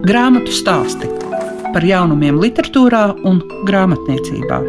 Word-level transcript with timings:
Grāmatu 0.00 0.48
stāsti 0.48 1.08
par 1.74 1.84
jaunumiem, 1.84 2.38
literatūrā 2.40 3.02
un 3.28 3.42
grāmatniecībā. 3.68 4.60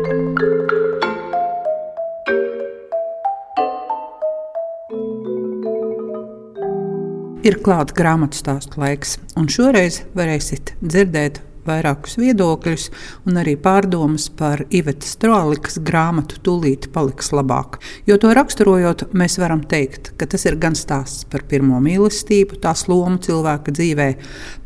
Ir 7.47 7.57
klāts 7.63 7.95
grāmatu 7.95 8.41
stāstu 8.41 8.83
laiks, 8.83 9.15
un 9.39 9.47
šoreiz 9.47 10.01
varēsiet 10.19 10.75
dzirdēt 10.83 11.39
vairākus 11.67 12.17
viedokļus 12.21 12.87
un 13.29 13.39
arī 13.41 13.55
pārdomas 13.59 14.27
par 14.37 14.65
Ivetas 14.73 15.15
Strālikas 15.15 15.79
grāmatu 15.85 16.39
Tūlīt 16.45 16.89
paliks 16.95 17.31
labāk. 17.35 17.79
Jo 18.09 18.17
to 18.21 18.33
raksturojot, 18.37 19.07
mēs 19.17 19.37
varam 19.41 19.63
teikt, 19.63 20.13
ka 20.17 20.27
tas 20.29 20.45
ir 20.49 20.59
gan 20.61 20.77
stāsts 20.77 21.25
par 21.31 21.45
pirmo 21.49 21.79
mīlestību, 21.83 22.59
tās 22.63 22.87
lomu 22.91 23.21
cilvēka 23.23 23.73
dzīvē, 23.77 24.09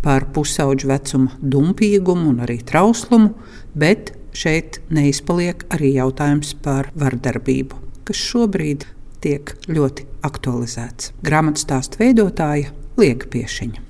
par 0.06 0.30
pusauģu 0.36 0.92
vecuma 0.92 1.40
dumpīgumu 1.42 2.34
un 2.34 2.44
arī 2.46 2.60
trauslumu, 2.68 3.34
bet 3.76 4.14
šeit 4.36 4.82
neizpaliek 4.94 5.66
arī 5.74 5.96
jautājums 5.96 6.54
par 6.66 6.92
vardarbību, 7.00 7.80
kas 8.08 8.22
šobrīd 8.32 8.86
tiek 9.26 9.56
ļoti 9.72 10.06
aktualizēts. 10.28 11.16
Grāmatu 11.26 11.66
stāstu 11.66 12.04
veidotāja 12.04 12.74
Lieka 13.00 13.32
Piešiņa. 13.34 13.85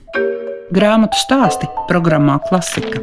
Grāmatu 0.74 1.20
stāsti 1.22 1.68
programmā 1.86 2.40
Klasika. 2.48 2.98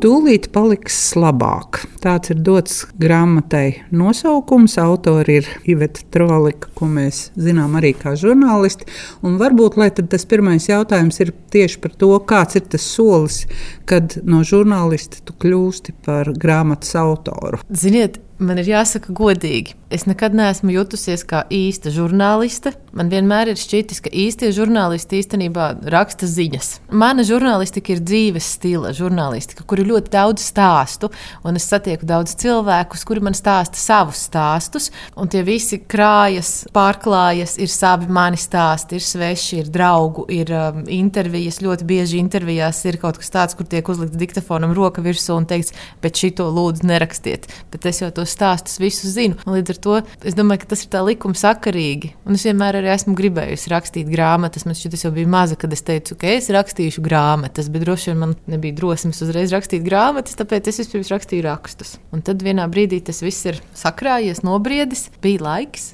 Tūlīt 0.00 0.48
paliks 0.54 0.96
labāk. 1.20 1.82
Tāds 2.04 2.28
ir 2.34 2.40
dots 2.44 2.82
grāmatai 3.00 3.78
nosaukums. 3.88 4.74
Autori 4.82 5.38
ir 5.38 5.46
Iveta 5.72 6.02
Trolika, 6.12 6.68
ko 6.76 6.84
mēs 6.92 7.30
zinām 7.40 7.78
arī 7.80 7.94
kā 7.96 8.12
žurnālisti. 8.20 8.84
Un 9.24 9.38
varbūt 9.40 9.78
tas 10.12 10.28
pirmais 10.28 10.68
jautājums 10.68 11.22
ir 11.24 11.32
tieši 11.54 11.80
par 11.80 11.96
to, 11.96 12.10
kāds 12.28 12.60
ir 12.60 12.68
tas 12.68 12.84
solis, 12.84 13.46
kad 13.88 14.18
no 14.22 14.42
žurnālista 14.44 15.24
tu 15.24 15.32
kļūsti 15.32 15.96
par 16.04 16.28
grāmatas 16.36 16.92
autoru. 17.00 17.64
Ziniet, 17.72 18.20
Man 18.42 18.58
ir 18.58 18.66
jāsaka, 18.66 19.12
godīgi. 19.14 19.76
Es 19.94 20.08
nekad 20.10 20.32
neesmu 20.34 20.72
jutusies 20.74 21.22
kā 21.22 21.44
īsta 21.54 21.92
žurnāliste. 21.94 22.72
Man 22.90 23.06
vienmēr 23.12 23.52
ir 23.52 23.58
šķitis, 23.60 24.00
ka 24.02 24.10
īstie 24.10 24.48
žurnālisti 24.56 25.20
īstenībā 25.20 25.68
raksta 25.94 26.26
ziņas. 26.26 26.70
Mana 26.90 27.22
žurnālistika 27.22 27.94
ir 27.94 28.02
dzīves 28.02 28.48
stila 28.56 28.90
žurnālistika, 28.96 29.62
kur 29.62 29.78
ir 29.78 29.92
ļoti 29.92 30.10
daudz 30.10 30.42
stāstu. 30.50 31.12
Es 31.54 31.68
satieku 31.70 31.93
daudz 32.02 32.34
cilvēkus, 32.42 33.04
kuri 33.06 33.22
man 33.22 33.38
stāsta 33.38 33.78
savus 33.78 34.24
stāstus. 34.26 34.90
Un 35.14 35.30
tie 35.30 35.44
visi 35.46 35.78
krājas, 35.78 36.66
pārklājas, 36.74 37.54
ir 37.62 37.70
savi 37.70 38.10
mani 38.10 38.40
stāsti, 38.40 38.98
ir 38.98 39.06
sveši, 39.06 39.62
ir 39.62 39.70
draugu, 39.70 40.26
ir 40.34 40.50
um, 40.50 40.82
intervijas. 40.90 41.62
Ļoti 41.62 41.86
bieži 41.86 42.18
intervijās 42.18 42.82
ir 42.90 42.98
kaut 42.98 43.22
kas 43.22 43.30
tāds, 43.30 43.54
kur 43.54 43.70
tiek 43.70 43.86
uzlikts 43.86 44.18
diktafonam 44.18 44.74
roka 44.74 45.04
virsū 45.04 45.38
un 45.38 45.46
teikts, 45.46 45.76
bet 46.02 46.18
šito 46.18 46.50
lūdzu 46.50 46.90
nerakstiet. 46.90 47.46
Bet 47.70 47.86
es 47.86 48.02
jau 48.02 48.10
to 48.10 48.24
tos 48.24 48.32
stāstus 48.34 48.80
visus 48.80 49.14
zinu. 49.14 49.36
Un 49.44 49.58
līdz 49.58 49.74
ar 49.74 49.80
to 49.84 49.98
es 50.24 50.36
domāju, 50.36 50.64
ka 50.64 50.72
tas 50.72 50.84
ir 50.84 50.90
tā 50.92 51.02
likuma 51.04 51.36
sakarīgi. 51.38 52.14
Un 52.24 52.38
es 52.38 52.46
vienmēr 52.48 52.80
arī 52.80 52.92
esmu 52.94 53.14
gribējusi 53.18 53.72
rakstīt 53.72 54.08
grāmatas. 54.10 54.64
Man 54.64 54.78
šķiet, 54.78 54.94
tas 54.96 55.04
jau 55.04 55.12
bija 55.14 55.30
maza, 55.30 55.58
kad 55.60 55.72
es 55.76 55.84
teicu, 55.84 56.16
ka 56.20 56.32
es 56.32 56.48
rakstīšu 56.54 57.04
grāmatas, 57.04 57.68
bet 57.72 57.84
droši 57.84 58.12
vien 58.12 58.22
man 58.22 58.34
nebija 58.50 58.78
drosmes 58.80 59.20
uzreiz 59.24 59.52
rakstīt 59.54 59.84
grāmatas, 59.86 60.38
tāpēc 60.40 60.72
es 60.72 60.80
vispirms 60.82 61.12
rakstīju 61.12 61.44
rakstus. 61.84 62.00
Un 62.12 62.22
tad 62.22 62.42
vienā 62.42 62.66
brīdī 62.68 63.02
tas 63.04 63.22
viss 63.22 63.44
ir 63.46 63.60
sakrājies, 63.74 64.42
nobriedis, 64.44 65.10
bija 65.22 65.42
laiks. 65.42 65.92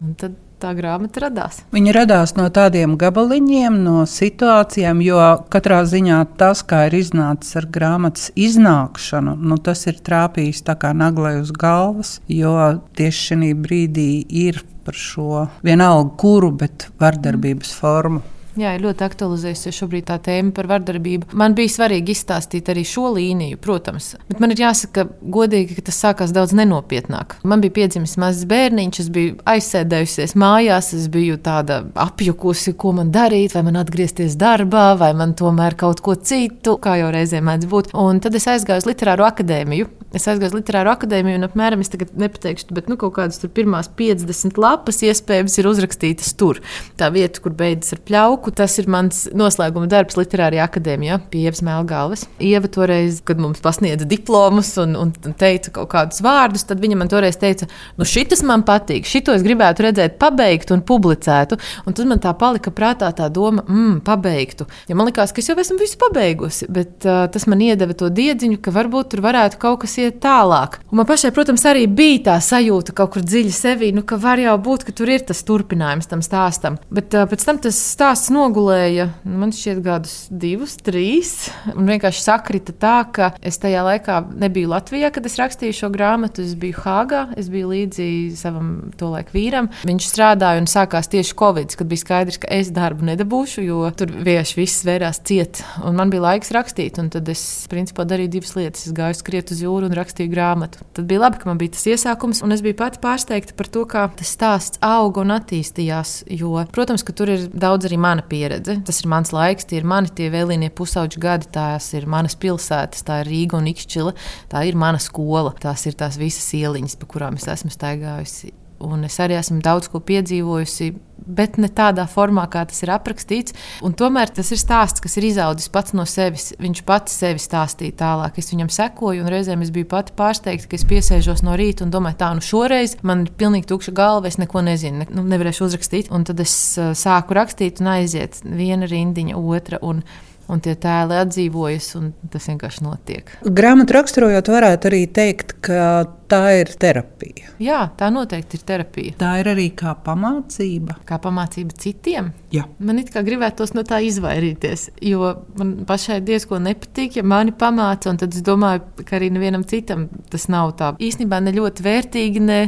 Tā 0.60 0.74
grāmata 0.77 1.22
radās? 1.24 1.62
Viņa 1.72 1.92
radās 1.97 2.34
no 2.36 2.44
tādiem 2.52 2.98
gabaliņiem, 3.00 3.78
no 3.80 4.05
situācijām, 4.05 5.00
jo 5.00 5.16
katrā 5.48 5.86
ziņā 5.88 6.19
tas, 6.36 6.60
kā 6.60 6.82
ir 6.91 6.98
iznācis 6.98 7.56
ar 7.56 7.64
grāmatas 7.64 8.28
iznākšanu, 8.36 9.38
nu, 9.41 9.56
tas 9.56 9.86
ir 9.88 9.97
trāpījis 10.05 10.60
tā 10.66 10.74
kā 10.77 10.92
naglai 10.92 11.38
uz 11.41 11.48
galvas, 11.56 12.19
jo 12.28 12.53
tieši 12.93 13.25
šī 13.31 13.54
brīdī 13.56 14.10
ir 14.28 14.60
par 14.84 15.00
šo 15.00 15.47
vienalga 15.64 16.12
kuru, 16.20 16.53
bet 16.53 16.91
vardarbības 17.00 17.72
formu. 17.81 18.20
Jā, 18.59 18.72
ir 18.75 18.83
ļoti 18.83 19.05
aktualizējusies 19.06 19.77
šobrīd 19.78 20.09
tā 20.09 20.16
tēma 20.22 20.50
par 20.55 20.66
vardarbību. 20.71 21.28
Man 21.38 21.55
bija 21.59 21.71
svarīgi 21.71 22.16
izstāstīt 22.16 22.66
arī 22.72 22.83
šo 22.88 23.12
līniju, 23.15 23.61
protams. 23.62 24.16
Bet 24.27 24.43
man 24.43 24.50
ir 24.50 24.62
jāsaka, 24.65 25.05
godīgi, 25.22 25.77
ka 25.78 25.84
tas 25.87 26.00
sākās 26.03 26.34
daudz 26.34 26.55
nenopietnāk. 26.59 27.37
Man 27.47 27.62
bija 27.62 27.77
piedzimis 27.78 28.16
mazs 28.21 28.49
bērniņš, 28.50 29.00
es 29.05 29.11
biju 29.15 29.37
aizsēdējusies 29.53 30.34
mājās, 30.41 30.91
es 30.99 31.06
biju 31.12 31.38
tāda 31.44 31.84
apjukusi, 31.94 32.75
ko 32.81 32.94
man 32.99 33.12
darīt, 33.15 33.55
vai 33.55 33.62
man 33.69 33.78
atgriezties 33.84 34.34
darbā, 34.41 34.91
vai 34.99 35.12
man 35.15 35.37
tomēr 35.38 35.78
kaut 35.78 36.03
ko 36.03 36.17
citu, 36.19 36.75
kā 36.82 36.99
jau 37.00 37.15
reizēm 37.15 37.47
mēdz 37.47 37.71
būt. 37.71 37.94
Un 37.94 38.19
tad 38.25 38.34
es 38.34 38.50
aizgāju 38.50 38.82
uz 38.82 38.91
literāro 38.91 39.31
akadēmiju. 39.31 39.93
Es 40.11 40.27
aizgāju 40.27 40.50
uz 40.50 40.56
literāro 40.59 40.91
akadēmiju, 40.97 41.38
un 41.38 41.47
apmēram 41.47 41.84
es 41.84 41.93
tagad 41.93 42.17
nepateikšu, 42.19 42.72
bet 42.75 42.88
nu, 42.91 42.97
kaut 42.99 43.15
kādas 43.15 43.38
pirmās 43.55 43.87
50 43.94 44.59
lapas 44.59 44.99
iespējams 45.06 45.55
ir 45.61 45.69
uzrakstītas 45.71 46.32
tur. 46.34 46.59
Tā 46.99 47.12
vieta, 47.15 47.38
kur 47.44 47.55
beidzas 47.55 47.94
ar 47.94 48.03
pļauku 48.09 48.50
lauku. 48.50 48.56
Tas 48.61 48.78
ir 48.78 48.88
mans 48.88 49.28
noslēguma 49.33 49.88
darbs 49.88 50.16
Literārajā 50.16 50.66
akadēmijā 50.66 51.21
pie 51.31 51.47
Ievas 51.47 51.62
Melngāles. 51.62 52.27
Ieva 52.38 52.69
toreiz, 52.69 53.22
kad 53.25 53.38
mums 53.38 53.61
pasniedza 53.61 54.05
diplomus 54.06 54.77
un, 54.78 54.97
un 54.97 55.12
teica 55.38 55.71
kaut 55.71 55.91
kādus 55.91 56.21
vārdus, 56.22 56.66
tad 56.66 56.81
viņa 56.81 56.97
man 56.97 57.09
toreiz 57.09 57.37
teica, 57.37 57.66
nu 57.97 58.05
šis 58.05 58.43
man 58.43 58.62
patīk, 58.62 59.06
šito 59.06 59.33
es 59.34 59.43
gribētu 59.43 59.84
redzēt 59.87 60.19
pabeigtu 60.19 60.75
un 60.75 60.83
publicētu. 60.83 61.59
Un 61.87 61.94
tad 61.94 62.06
man 62.06 62.21
tā 62.21 62.33
palika 62.34 62.71
prātā 62.71 63.11
tā 63.12 63.28
doma, 63.31 63.62
mmm, 63.66 64.00
pabeigtu. 64.05 64.67
Ja 64.88 64.97
man 64.97 65.09
liekas, 65.09 65.32
ka 65.32 65.41
es 65.41 65.49
jau 65.49 65.56
esmu 65.59 65.78
visu 65.81 65.99
pabeigusi, 66.00 66.69
bet 66.71 67.06
uh, 67.06 67.27
tas 67.31 67.47
man 67.50 67.61
iedeva 67.65 67.94
to 67.94 68.11
diedziņu, 68.11 68.61
ka 68.62 68.72
varbūt 68.75 69.12
tur 69.15 69.25
varētu 69.25 69.61
kaut 69.61 69.82
kas 69.84 69.97
iet 70.00 70.21
tālāk. 70.22 70.81
Un 70.91 71.00
man 71.00 71.09
pašai, 71.09 71.32
protams, 71.34 71.65
arī 71.69 71.87
bija 71.87 72.31
tā 72.31 72.38
sajūta 72.44 72.94
kaut 72.97 73.15
kur 73.15 73.25
dziļi 73.25 73.55
sevī, 73.55 73.91
nu, 73.97 74.05
ka 74.06 74.19
var 74.21 74.41
jau 74.43 74.56
būt, 74.61 74.87
ka 74.88 74.94
tur 74.97 75.11
ir 75.12 75.25
tas 75.27 75.43
turpinājums 75.47 76.11
tam 76.11 76.25
stāstam. 76.25 76.78
Bet 76.93 77.17
uh, 77.17 77.27
pēc 77.31 77.47
tam 77.47 77.61
tas 77.62 77.78
stāsts 77.94 78.29
nogulēja, 78.32 79.08
nu, 79.26 79.36
man 79.42 79.52
šķiet, 79.54 79.80
gadus, 79.84 80.14
divus, 80.30 80.76
trīs. 80.80 81.50
Un 81.74 81.88
vienkārši 81.91 82.22
sakrita 82.24 82.74
tā, 82.76 82.96
ka 83.12 83.30
es 83.44 83.58
tajā 83.62 83.82
laikā 83.86 84.20
nebiju 84.41 84.70
Latvijā, 84.72 85.10
kad 85.14 85.26
es 85.28 85.36
rakstīju 85.41 85.76
šo 85.76 85.91
grāmatu. 85.94 86.44
Es 86.46 86.56
biju 86.58 86.78
Hāgā, 86.80 87.24
es 87.40 87.50
biju 87.52 87.72
līdzi 87.72 88.08
savam 88.38 88.90
tolaik 89.00 89.32
vīram. 89.34 89.70
Viņš 89.88 90.08
strādāja 90.08 90.62
un 90.62 90.69
sākās 90.70 91.10
tieši 91.12 91.36
Covid, 91.38 91.76
kad 91.78 91.90
bija 91.90 92.04
skaidrs, 92.04 92.40
ka 92.42 92.50
es 92.54 92.72
darbu 92.74 93.06
nedabūšu, 93.10 93.64
jo 93.66 93.82
tur 93.96 94.12
vienkārši 94.14 94.58
viss 94.58 94.84
vērās 94.86 95.22
ciet. 95.26 95.62
Un 95.84 95.98
man 95.98 96.12
bija 96.12 96.24
laiks 96.28 96.54
rakstīt, 96.54 97.00
un 97.02 97.10
tad 97.12 97.28
es 97.32 97.44
principā 97.70 98.06
darīju 98.08 98.34
divas 98.36 98.54
lietas. 98.58 98.86
Es 98.86 98.96
gāju 98.96 99.19
skriet 99.20 99.52
uz 99.54 99.62
jūru 99.64 99.90
un 99.90 99.96
rakstīju 99.98 100.32
grāmatu. 100.32 100.84
Tad 100.96 101.08
bija 101.10 101.24
labi, 101.26 101.40
ka 101.42 101.50
man 101.50 101.60
bija 101.60 101.76
tas 101.76 101.86
iesākums, 101.90 102.42
un 102.46 102.54
es 102.56 102.64
biju 102.64 102.78
pati 102.80 103.02
pārsteigta 103.02 103.56
par 103.58 103.70
to, 103.72 103.86
kā 103.90 104.06
tas 104.16 104.34
stāsts 104.36 104.80
auga 104.84 105.24
un 105.24 105.34
attīstījās. 105.36 106.16
Jo, 106.40 106.64
protams, 106.74 107.04
ka 107.06 107.14
tur 107.16 107.32
ir 107.34 107.48
daudz 107.50 107.88
arī 107.88 108.00
mana 108.20 108.28
pieredze. 108.28 108.81
Tas 108.84 109.00
ir 109.00 109.08
mans 109.08 109.32
laiks, 109.32 109.64
tie 109.64 109.81
ir 109.81 109.84
mani 109.84 110.10
tie 110.14 110.31
vēlīnie 110.31 110.70
pusauģi 110.70 111.20
gadi, 111.20 111.50
tās 111.53 111.92
ir 111.94 112.06
manas 112.06 112.36
pilsētas, 112.36 113.03
tā 113.04 113.22
ir 113.22 113.31
Rīga 113.31 113.58
un 113.58 113.69
Ikšķila, 113.70 114.14
tā 114.50 114.64
ir 114.66 114.76
mana 114.76 114.98
skola, 114.98 115.54
tās 115.60 115.86
ir 115.86 115.94
tās 115.94 116.19
visas 116.19 116.53
ieliņas, 116.54 116.98
pa 117.00 117.06
kurām 117.06 117.36
es 117.36 117.48
esmu 117.48 117.70
staigājusi. 117.70 118.59
Un 118.80 119.04
es 119.04 119.18
arī 119.20 119.36
esmu 119.36 119.60
daudz 119.64 119.91
ko 119.92 120.00
piedzīvojusi, 120.04 120.91
bet 121.30 121.58
ne 121.60 121.68
tādā 121.68 122.06
formā, 122.10 122.46
kā 122.50 122.62
tas 122.68 122.80
ir 122.84 122.92
aprakstīts. 122.94 123.54
Un 123.86 123.94
tomēr 123.98 124.32
tas 124.34 124.50
ir 124.54 124.60
stāsts, 124.60 125.02
kas 125.04 125.16
ir 125.20 125.26
izaudzis 125.28 125.70
pats 125.72 125.94
no 125.96 126.06
sevis. 126.08 126.50
Viņš 126.60 126.82
pats 126.88 127.19
sevi 127.22 127.42
stāstīja 127.42 127.98
tālāk. 128.00 128.40
Es 128.40 128.50
viņam 128.52 128.72
sekoju, 128.72 129.24
un 129.24 129.32
reizēm 129.32 129.64
es 129.64 129.72
biju 129.74 129.88
pati 129.90 130.16
pārsteigta, 130.16 130.70
ka 130.70 130.78
es 130.78 130.86
piesēžos 130.88 131.44
no 131.46 131.58
rīta 131.60 131.84
un 131.86 131.92
domāju, 131.94 132.20
tā, 132.22 132.32
nu 132.36 132.44
šoreiz 132.44 132.96
man 133.06 133.26
ir 133.26 133.34
pilnīgi 133.40 133.69
tukša 133.70 133.94
galva, 133.96 134.30
es 134.30 134.40
neko 134.40 134.64
nezinu, 134.66 135.04
ne, 135.04 135.10
nu, 135.12 135.26
nevarēšu 135.34 135.69
uzrakstīt. 135.69 136.10
Un 136.14 136.26
tad 136.28 136.40
es 136.42 136.56
uh, 136.80 136.94
sāku 136.96 137.36
rakstīt 137.36 137.84
un 137.84 137.92
aiziet 137.98 138.40
viena 138.44 138.88
rindiņa, 138.90 139.36
otra. 139.38 139.81
Un, 139.84 140.02
un 140.50 140.58
tie 140.64 140.75
tēli 140.75 141.14
atdzīvojas, 141.14 141.93
un 142.00 142.08
tas 142.32 142.49
vienkārši 142.50 142.82
notiek. 142.82 143.28
Grāmatu 143.46 143.94
raksturojot, 143.94 144.50
varētu 144.50 144.90
arī 144.90 145.05
teikt, 145.14 145.55
ka 145.62 145.84
tā 146.31 146.41
ir 146.61 146.71
terapija. 146.81 147.50
Jā, 147.62 147.81
tā 147.99 148.11
noteikti 148.12 148.59
ir 148.59 148.65
terapija. 148.67 149.17
Tā 149.21 149.32
ir 149.43 149.50
arī 149.53 149.69
kā 149.77 149.94
pamācība. 150.05 151.00
Kā 151.09 151.19
pamācība 151.23 151.77
citiem. 151.81 152.31
Jā. 152.55 152.67
Man 152.79 153.03
it 153.03 153.12
kā 153.15 153.23
gribētos 153.27 153.75
no 153.77 153.85
tā 153.87 154.00
izvairīties, 154.06 154.88
jo 155.06 155.35
man 155.59 155.75
pašai 155.87 156.21
diezgan 156.27 156.67
nepatīk, 156.67 157.21
ja 157.21 157.27
mani 157.27 157.55
pamāca, 157.56 158.11
un 158.11 158.19
tad 158.21 158.35
es 158.35 158.43
domāju, 158.47 158.82
ka 159.06 159.19
arī 159.21 159.31
nevienam 159.35 159.67
citam 159.69 160.09
tas 160.31 160.49
nav 160.50 160.75
tā 160.81 160.94
īstenībā 160.99 161.38
ne 161.44 161.55
ļoti 161.55 161.87
vērtīgi, 161.87 162.43
ne, 162.43 162.61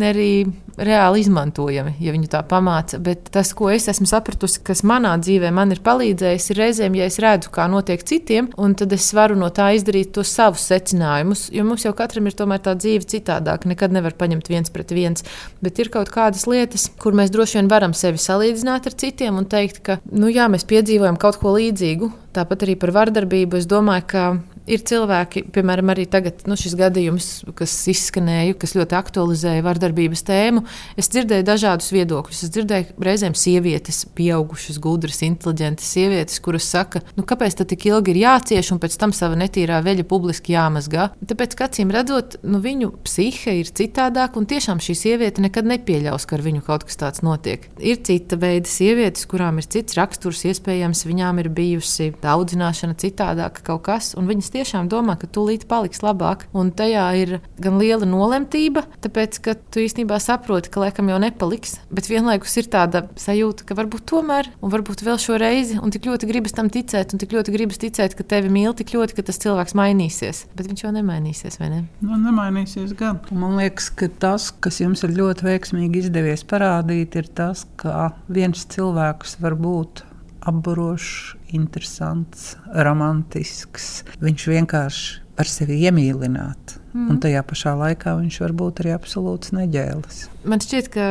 ne 0.00 0.08
arī 0.12 0.30
reāli 0.76 1.22
izmantojami, 1.24 1.94
ja 2.04 2.12
viņu 2.12 2.30
tā 2.32 2.42
pamāca. 2.48 2.98
Bet 3.02 3.30
tas, 3.34 3.52
ko 3.56 3.70
es 3.72 3.88
esmu 3.92 4.08
sapratusi, 4.08 4.60
kas 4.66 4.82
manā 4.86 5.14
dzīvē 5.20 5.50
man 5.54 5.72
ir 5.72 5.80
palīdzējis, 5.84 6.48
ir 6.52 6.60
reizēm, 6.60 6.98
ja 6.98 7.08
es 7.08 7.18
redzu, 7.22 7.52
kā 7.54 7.66
notiek 7.72 8.04
citiem, 8.06 8.50
un 8.60 8.76
tad 8.78 8.92
es 8.96 9.08
varu 9.16 9.38
no 9.40 9.48
tā 9.54 9.70
izdarīt 9.76 10.12
tos 10.16 10.32
savus 10.36 10.66
secinājumus. 10.68 11.46
Jo 11.54 11.64
mums 11.68 11.86
jau 11.86 11.94
katram 11.96 12.28
ir 12.28 12.36
tomēr 12.36 12.62
tā 12.64 12.76
dzīve 12.76 13.05
divi 13.06 13.22
citādāki. 13.22 13.70
Nekad 13.70 13.92
nevar 13.92 14.14
paņemt 14.18 14.48
viens 14.48 14.70
pret 14.70 14.90
viens. 14.90 15.24
Bet 15.62 15.78
ir 15.78 15.90
kaut 15.90 16.10
kādas 16.10 16.46
lietas, 16.46 16.90
kur 16.98 17.14
mēs 17.14 17.30
droši 17.30 17.60
vien 17.60 17.68
varam 17.68 17.94
sevi 17.94 18.18
salīdzināt 18.18 18.86
ar 18.86 18.94
citiem 18.94 19.36
un 19.38 19.46
teikt, 19.46 19.82
ka 19.82 19.98
nu, 20.10 20.28
jā, 20.28 20.48
mēs 20.48 20.66
piedzīvojam 20.66 21.16
kaut 21.16 21.38
ko 21.40 21.54
līdzīgu. 21.56 22.10
Tāpat 22.36 22.66
arī 22.66 22.76
par 22.76 22.92
vardarbību. 22.92 23.56
Es 23.56 23.66
domāju, 23.66 24.06
ka 24.06 24.24
Ir 24.66 24.82
cilvēki, 24.82 25.44
piemēram, 25.54 25.92
arī 25.92 26.08
tagad, 26.10 26.40
nu, 26.50 26.56
šis 26.58 26.74
gadījums, 26.78 27.26
kas 27.54 27.72
izskanēja, 27.92 28.56
kas 28.58 28.74
ļoti 28.74 28.96
aktualizēja 28.98 29.62
vardarbības 29.62 30.24
tēmu. 30.26 30.64
Es 30.98 31.06
dzirdēju 31.14 31.46
dažādus 31.46 31.92
viedokļus. 31.94 32.40
Es 32.42 32.52
dzirdēju 32.54 32.96
reizēm 33.06 33.36
sievietes, 33.38 34.02
pieaugušas, 34.18 34.80
gudras, 34.82 35.20
inteliģentas 35.22 35.92
sievietes, 35.94 36.40
kuras 36.42 36.66
saka, 36.66 37.04
nu, 37.14 37.22
kāpēc 37.22 37.60
tā 37.60 37.66
tik 37.70 37.86
ilgi 37.92 38.10
ir 38.16 38.20
jācieš 38.24 38.72
un 38.74 38.80
pēc 38.82 38.96
tam 38.98 39.14
sava 39.14 39.38
netīrā 39.38 39.78
veļa 39.86 40.06
publiski 40.10 40.56
jāmazgā. 40.56 41.12
Tāpēc, 41.22 41.54
acīm 41.68 41.94
redzot, 41.94 42.38
nu, 42.42 42.58
viņu 42.62 42.90
psihe 43.06 43.60
ir 43.60 43.70
citādāka 43.70 44.40
un 44.40 44.50
tiešām 44.50 44.82
šī 44.82 44.98
sieviete 44.98 45.46
nekad 45.46 45.70
nepieļaus, 45.70 46.26
ka 46.26 46.40
ar 46.40 46.44
viņu 46.46 46.64
kaut 46.66 46.88
kas 46.90 46.98
tāds 46.98 47.22
notiek. 47.22 47.70
Ir 47.78 48.02
cita 48.02 48.38
veida 48.42 48.66
sievietes, 48.66 49.30
kurām 49.30 49.62
ir 49.62 49.70
cits 49.70 49.94
raksturs, 49.98 50.42
iespējams, 50.50 51.06
viņām 51.06 51.38
ir 51.44 51.52
bijusi 51.54 52.10
audzināšana 52.26 52.98
citādāka 52.98 53.62
kaut 53.70 53.86
kas, 53.86 54.12
un 54.18 54.26
viņas 54.26 54.55
tiešām 54.56 54.90
domā, 54.92 55.16
ka 55.20 55.28
tūlīt 55.30 55.66
paliks 55.70 56.02
labāk. 56.04 56.46
Un 56.56 56.72
tajā 56.76 57.06
ir 57.20 57.36
gan 57.62 57.78
liela 57.80 58.08
nolemtība, 58.08 58.86
tāpēc, 59.04 59.40
ka 59.44 59.56
tu 59.72 59.84
īstenībā 59.84 60.18
saproti, 60.22 60.72
ka 60.72 60.82
laikam 60.86 61.10
jau 61.12 61.20
nepaliks. 61.22 61.76
Bet 61.94 62.08
vienlaikus 62.10 62.56
ir 62.60 62.70
tāda 62.72 63.06
sajūta, 63.20 63.66
ka 63.68 63.76
varbūt 63.78 64.06
tomēr, 64.10 64.50
un 64.64 64.72
varbūt 64.72 65.04
vēl 65.06 65.20
šo 65.22 65.38
reizi, 65.40 65.78
un 65.80 65.94
tik 65.94 66.08
ļoti 66.08 66.30
gribas 66.30 66.56
tam 66.56 66.70
ticēt, 66.72 67.14
un 67.14 67.22
tik 67.22 67.36
ļoti 67.36 67.54
gribas 67.54 67.80
ticēt, 67.82 68.16
ka 68.18 68.26
tevi 68.26 68.52
mīl 68.52 68.76
tik 68.76 68.94
ļoti, 68.96 69.16
ka 69.16 69.26
tas 69.28 69.40
cilvēks 69.42 69.76
mainīsies. 69.78 70.46
Bet 70.56 70.70
viņš 70.70 70.86
jau 70.86 70.94
nemainīsies, 70.96 71.60
vai 71.62 71.70
ne? 71.72 71.84
Nu, 72.04 72.18
nemainīsies 72.20 72.96
gan. 72.98 73.20
Man 73.30 73.58
liekas, 73.60 73.90
ka 73.92 74.10
tas, 74.22 74.50
kas 74.64 74.80
jums 74.82 75.04
ir 75.06 75.16
ļoti 75.16 75.48
veiksmīgi 75.50 76.06
izdevies 76.06 76.46
parādīt, 76.48 77.18
ir 77.20 77.30
tas, 77.36 77.66
ka 77.80 78.10
viens 78.32 78.66
cilvēks 78.72 79.38
var 79.42 79.58
būt 79.60 80.06
apburošs, 80.46 81.36
interesants, 81.56 82.54
romantisks. 82.86 84.02
Viņš 84.22 84.50
vienkārši 84.52 85.26
var 85.36 85.48
sevi 85.50 85.76
iemīlināt. 85.84 86.76
Mm. 86.94 87.10
Un 87.12 87.18
tajā 87.20 87.42
pašā 87.44 87.74
laikā 87.76 88.14
viņš 88.16 88.38
var 88.40 88.54
būt 88.56 88.80
arī 88.82 88.94
absolūts 88.94 89.52
neģēlis. 89.52 90.20
Man 90.48 90.62
šķiet, 90.64 90.88
ka 90.94 91.08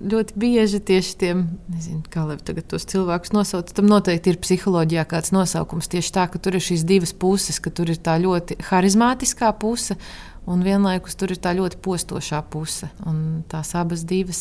ļoti 0.00 0.38
bieži 0.40 0.80
tieši 0.88 1.16
tiem, 1.20 1.42
nezinu, 1.72 2.00
kā 2.12 2.24
lai 2.28 2.38
tagad 2.40 2.70
tos 2.72 2.88
cilvēkus 2.88 3.34
nosauc, 3.36 3.74
tam 3.76 3.90
noteikti 3.90 4.32
ir 4.32 4.40
psiholoģijā 4.40 5.04
kāds 5.10 5.34
nosaukums. 5.36 5.90
Tieši 5.92 6.14
tā, 6.16 6.24
ka 6.32 6.40
tur 6.40 6.56
ir 6.56 6.64
šīs 6.64 6.86
divas 6.88 7.12
puses, 7.12 7.60
ka 7.60 7.72
tur 7.74 7.92
ir 7.92 8.00
tā 8.00 8.16
ļoti 8.22 8.58
harizmātiskā 8.70 9.52
puse. 9.60 9.98
Un 10.46 10.62
vienlaikus 10.62 11.18
tur 11.18 11.34
ir 11.34 11.42
tā 11.42 11.52
ļoti 11.58 11.82
postošā 11.82 12.40
puse. 12.48 12.88
Un 13.04 13.42
tās 13.50 13.74
abas 13.76 14.06
divas 14.08 14.40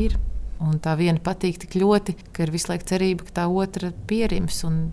ir. 0.00 0.16
Un 0.62 0.78
tā 0.82 0.94
viena 0.98 1.18
patīk 1.22 1.58
tik 1.64 1.74
ļoti, 1.80 2.14
ka 2.34 2.44
ir 2.44 2.52
visu 2.54 2.70
laiku 2.70 2.86
cerība, 2.92 3.26
ka 3.26 3.40
tā 3.40 3.46
otra 3.50 3.90
pierims 4.06 4.62
un, 4.68 4.92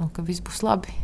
un 0.00 0.08
ka 0.14 0.24
viss 0.24 0.40
būs 0.44 0.62
labi. 0.64 0.94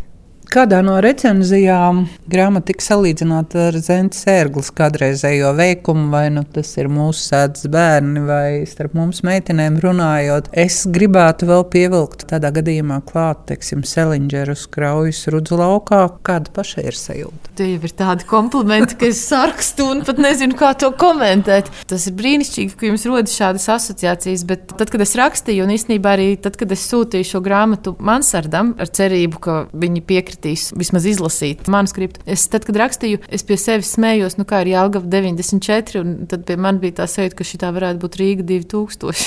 Kādā 0.46 0.78
no 0.78 0.94
recenzijām 1.02 2.04
grāmata 2.30 2.70
tika 2.70 2.84
salīdzināta 2.84 3.64
ar 3.68 3.76
Zemes 3.82 4.20
sērglas 4.22 4.68
kādreizējo 4.78 5.50
veikumu, 5.58 6.06
vai 6.12 6.28
nu 6.30 6.44
tas 6.54 6.70
ir 6.78 6.86
mūsu 6.92 7.24
sēdes 7.32 7.66
bērni, 7.72 8.22
vai 8.28 8.62
starp 8.70 8.94
mums 8.94 9.24
meitenēm 9.26 9.80
runājot. 9.82 10.52
Es 10.54 10.84
gribētu 10.86 11.48
vēl 11.50 11.64
pievilkt 11.72 12.28
tādā 12.30 12.52
gadījumā 12.54 13.00
klāt, 13.08 13.42
teiksim, 13.50 13.82
Selingeru 13.82 14.54
kraujas 14.70 15.24
rudzu 15.34 15.58
laukā. 15.58 16.04
Kāda 16.26 16.54
paša 16.54 16.86
ir 16.86 16.98
sajūta? 16.98 17.50
Tie 17.58 17.72
jau 17.72 17.82
ir 17.88 17.96
tādi 17.98 18.28
komplimenti, 18.30 18.98
ka 19.00 19.10
es 19.10 19.24
sarakstu 19.26 19.90
un 19.96 20.04
pat 20.06 20.22
nezinu, 20.22 20.54
kā 20.58 20.70
to 20.78 20.92
komentēt. 20.94 21.72
Tas 21.90 22.06
ir 22.06 22.16
brīnišķīgi, 22.20 22.76
ka 22.78 22.90
jums 22.92 23.08
rodas 23.10 23.34
šādas 23.34 23.66
asociācijas, 23.76 24.46
bet 24.46 24.70
tad, 24.76 24.94
kad 24.94 25.02
es 25.02 25.16
rakstīju, 25.18 25.66
un 25.66 25.74
īstenībā 25.74 26.14
arī 26.14 26.30
tad, 26.38 26.54
kad 26.60 26.70
es 26.76 26.86
sūtīju 26.86 27.32
šo 27.34 27.42
grāmatu 27.44 27.96
Mansardam 27.98 28.76
ar 28.78 28.94
cerību, 28.94 29.42
ka 29.42 29.58
viņi 29.74 30.06
piekritīs 30.06 30.35
piekritīs 30.36 30.72
vismaz 30.76 31.06
izlasīt 31.06 31.68
manuskriptu. 31.68 32.20
Es 32.26 32.46
tad, 32.48 32.64
kad 32.64 32.76
rakstīju, 32.76 33.22
es 33.28 33.42
pie 33.42 33.56
sevis 33.56 33.94
smējos, 33.96 34.38
nu 34.38 34.44
kā 34.44 34.62
ir 34.62 34.74
Jālgava 34.74 35.06
94, 35.06 36.00
un 36.02 36.26
tad 36.26 36.44
pie 36.46 36.56
man 36.56 36.78
bija 36.78 37.02
tā 37.02 37.06
sajūta, 37.06 37.36
ka 37.36 37.44
šī 37.44 37.58
varētu 37.76 38.00
būt 38.02 38.18
Rīga 38.20 38.46
2000. 38.46 39.26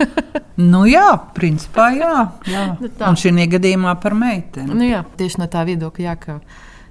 nu 0.72 0.84
jā, 0.86 1.08
principā 1.34 1.92
jā. 1.96 2.28
jā. 2.46 2.66
Nu 2.82 2.88
tā. 2.88 3.08
un 3.08 3.16
šī 3.16 3.46
gadījumā 3.48 3.96
par 4.00 4.14
meiteni. 4.14 4.74
Nu 4.74 4.86
jā, 4.86 5.04
tieši 5.16 5.40
no 5.40 5.48
tā 5.50 5.64
viedokļa, 5.68 6.04
jā, 6.04 6.14
ka 6.18 6.38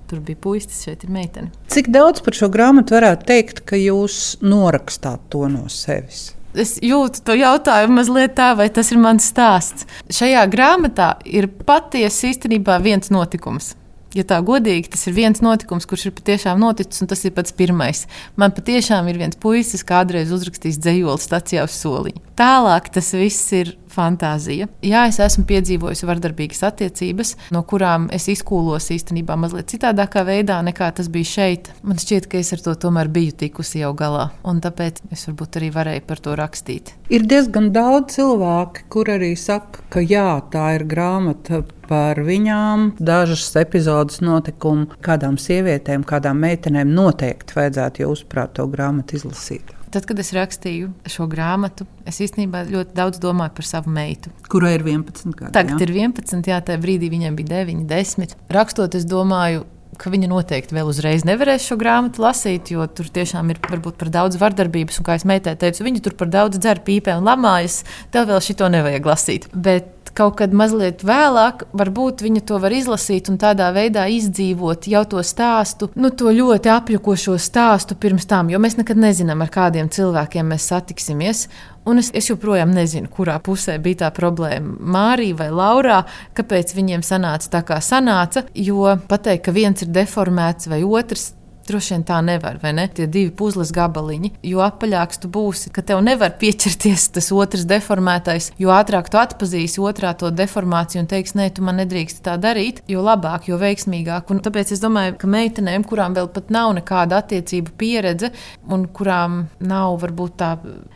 tur 0.09 0.19
bija 0.23 0.39
puisis, 0.43 0.83
šeit 0.83 1.05
ir 1.05 1.11
meitene. 1.13 1.51
Cik 1.71 1.89
daudz 1.91 2.23
par 2.23 2.35
šo 2.35 2.51
grāmatu 2.51 2.97
varētu 2.97 3.27
teikt, 3.27 3.63
ka 3.67 3.79
jūs 3.79 4.37
norakstāt 4.43 5.23
to 5.31 5.47
no 5.51 5.67
sevis? 5.71 6.31
Es 6.51 6.75
jūtu 6.83 7.21
to 7.23 7.35
jautājumu 7.39 8.01
mazliet 8.01 8.35
tā, 8.35 8.51
vai 8.59 8.67
tas 8.73 8.91
ir 8.91 8.99
mans 8.99 9.29
stāsts. 9.31 9.87
Šajā 10.11 10.43
grāmatā 10.51 11.13
ir 11.25 11.47
patiesi 11.47 12.33
īstenībā 12.33 12.81
viens 12.83 13.11
notikums. 13.13 13.75
Ja 14.11 14.25
tā 14.27 14.41
godīgi, 14.43 14.89
tas 14.91 15.05
ir 15.07 15.15
viens 15.15 15.39
notikums, 15.39 15.85
kurš 15.87 16.09
ir 16.09 16.15
patiešām 16.17 16.59
noticis, 16.59 16.99
un 16.99 17.07
tas 17.07 17.21
ir 17.23 17.31
pats 17.31 17.55
pirmais. 17.55 18.03
Man 18.35 18.51
patiešām 18.51 19.07
ir 19.07 19.21
viens 19.21 19.39
puisis, 19.39 19.85
kādreiz 19.87 20.33
uzrakstījis 20.35 20.81
dzējoli 20.83 21.23
stācijā 21.23 21.63
uz 21.63 21.77
soliņa. 21.79 22.23
Tālāk 22.41 22.91
tas 22.91 23.13
viss 23.15 23.53
ir 23.55 23.77
fantāzija. 23.91 24.67
Jā, 24.85 25.05
es 25.09 25.19
esmu 25.23 25.45
piedzīvojusi 25.49 26.07
vardarbīgas 26.09 26.63
attiecības, 26.71 27.35
no 27.55 27.63
kurām 27.67 28.07
es 28.15 28.27
izkūlos 28.31 28.91
īstenībā 28.95 29.37
mazliet 29.39 29.71
citādākā 29.73 30.25
veidā 30.27 30.61
nekā 30.65 30.91
tas 30.97 31.11
bija 31.11 31.31
šeit. 31.31 31.71
Man 31.83 31.99
šķiet, 32.01 32.29
ka 32.31 32.39
es 32.41 32.53
ar 32.55 32.63
to 32.65 32.75
tomēr 32.87 33.11
biju 33.11 33.35
tikusi 33.43 33.83
jau 33.83 33.93
galā, 33.97 34.29
un 34.47 34.63
tāpēc 34.63 35.03
es 35.11 35.27
varbūt 35.29 35.59
arī 35.61 35.71
varēju 35.75 36.07
par 36.07 36.23
to 36.23 36.37
rakstīt. 36.39 36.95
Ir 37.11 37.27
diezgan 37.27 37.71
daudz 37.75 38.15
cilvēku, 38.15 38.87
kur 38.91 39.11
arī 39.11 39.33
saka, 39.39 39.83
ka 39.91 40.03
jā, 40.03 40.39
tā 40.53 40.71
ir 40.77 40.87
grāmata 40.89 41.63
par 41.91 42.21
viņām. 42.23 42.93
Dažas 43.03 43.49
epizodes 43.59 44.21
notikumu 44.23 44.87
kādām 45.03 45.35
sievietēm, 45.41 46.07
kādām 46.07 46.39
meitenēm 46.45 46.95
noteikti 46.95 47.59
vajadzētu, 47.59 48.05
ja 48.05 48.11
uzprāt, 48.13 48.55
to 48.55 48.67
grāmatu 48.71 49.19
izlasīt. 49.19 49.75
Tad, 49.91 50.05
kad 50.07 50.19
es 50.23 50.31
rakstīju 50.35 50.93
šo 51.11 51.27
grāmatu, 51.31 51.83
es 52.07 52.21
īstenībā 52.23 52.63
ļoti 52.69 52.95
daudz 52.95 53.19
domāju 53.19 53.55
par 53.57 53.67
savu 53.67 53.91
meitu. 53.91 54.31
Kurai 54.51 54.77
ir 54.77 54.85
11 54.87 55.35
gadi? 55.35 55.51
Tagad 55.57 55.75
jā? 55.75 55.87
ir 55.87 55.93
11, 55.97 56.47
jā, 56.47 56.61
tajā 56.63 56.79
brīdī 56.79 57.11
viņai 57.11 57.33
bija 57.35 57.61
9, 57.65 57.85
10. 57.89 58.35
Rakstot, 58.55 58.95
es 58.95 59.07
domāju, 59.09 59.65
ka 59.99 60.11
viņa 60.13 60.29
noteikti 60.31 60.75
vēl 60.75 60.89
uzreiz 60.89 61.25
nevarēs 61.27 61.65
šo 61.67 61.77
grāmatu 61.79 62.23
lasīt, 62.23 62.71
jo 62.73 62.85
tur 62.87 63.09
tiešām 63.13 63.51
ir 63.53 63.59
varbūt 63.67 63.99
par 63.99 64.11
daudz 64.13 64.39
vardarbības. 64.41 65.01
Un, 65.01 65.07
kā 65.07 65.17
es 65.19 65.27
meitai 65.27 65.57
teicu, 65.59 65.85
viņa 65.87 66.03
tur 66.05 66.15
par 66.17 66.31
daudz 66.31 66.61
dzer 66.61 66.81
pīpē 66.87 67.17
un 67.19 67.27
lamājas. 67.27 67.81
Tev 68.13 68.31
vēl 68.31 68.41
šito 68.43 68.71
nevajag 68.71 69.11
lasīt. 69.11 69.49
Bet 69.51 70.00
kaut 70.17 70.37
kad 70.39 70.53
mazliet 70.55 71.05
vēlāk, 71.07 71.65
varbūt 71.77 72.23
viņa 72.25 72.43
to 72.47 72.59
var 72.61 72.73
izlasīt 72.75 73.29
un 73.31 73.39
tādā 73.41 73.69
veidā 73.75 74.07
izdzīvot 74.11 74.87
jau 74.91 75.03
to 75.13 75.23
stāstu, 75.25 75.91
nu, 75.95 76.11
to 76.11 76.33
ļoti 76.35 76.71
apjukošo 76.73 77.37
stāstu 77.41 77.97
pirms 77.99 78.27
tam, 78.29 78.51
jo 78.51 78.59
mēs 78.61 78.77
nekad 78.79 78.99
nezinām, 78.99 79.43
ar 79.43 79.51
kādiem 79.53 79.91
cilvēkiem 79.91 80.51
mēs 80.51 80.67
satiksimies. 80.73 81.47
Un 81.87 81.97
es, 81.97 82.11
es 82.13 82.27
joprojām 82.29 82.69
nezinu, 82.75 83.09
kurā 83.09 83.39
pusē 83.41 83.79
bija 83.81 84.03
tā 84.03 84.11
problēma. 84.13 84.75
Mārija 84.93 85.39
vai 85.39 85.49
Laurā, 85.49 86.03
kāpēc 86.37 86.75
viņiem 86.77 87.01
sanāca 87.05 87.49
tā, 87.55 87.63
kā 87.65 87.79
sanāca. 87.81 88.45
Jo 88.53 88.99
pateikt, 89.09 89.47
ka 89.47 89.55
viens 89.55 89.81
ir 89.81 89.89
deformēts 89.89 90.69
vai 90.69 90.83
otrs, 90.85 91.31
Droši 91.71 91.93
vien 91.93 92.01
tā 92.03 92.17
nevar, 92.25 92.57
vai 92.59 92.73
ne? 92.75 92.83
Tie 92.91 93.05
divi 93.07 93.29
puzles 93.31 93.69
gabaliņi. 93.71 94.33
Jo 94.43 94.59
apaļāks 94.65 95.21
tu 95.23 95.29
būsi, 95.31 95.69
ka 95.71 95.83
tev 95.87 96.01
nevar 96.03 96.33
pieķerties 96.41 97.05
tas 97.15 97.29
otrs 97.31 97.63
deformētais, 97.69 98.49
jo 98.59 98.73
ātrāk 98.75 99.07
tu 99.11 99.19
atpazīsi 99.21 99.79
otrā 99.79 100.11
to 100.19 100.33
deformāciju 100.35 101.05
un 101.05 101.07
teiksi, 101.07 101.37
nē, 101.39 101.47
tu 101.55 101.63
man 101.63 101.79
nedrīkst 101.79 102.19
tā 102.25 102.35
darīt, 102.41 102.81
jo 102.91 103.03
labāk, 103.05 103.47
jo 103.47 103.59
veiksmīgāk. 103.61 104.33
Un 104.33 104.41
tāpēc 104.43 104.73
es 104.75 104.83
domāju, 104.83 105.15
ka 105.21 105.29
meitenēm, 105.31 105.85
kurām 105.87 106.17
vēl 106.17 106.27
pat 106.35 106.51
nav 106.51 106.73
nekāda 106.75 107.21
attiecību 107.21 107.71
pieredze 107.79 108.33
un 108.67 108.83
kurām 108.91 109.45
nav 109.63 109.95
varbūt 110.01 110.35
tā, 110.41 110.51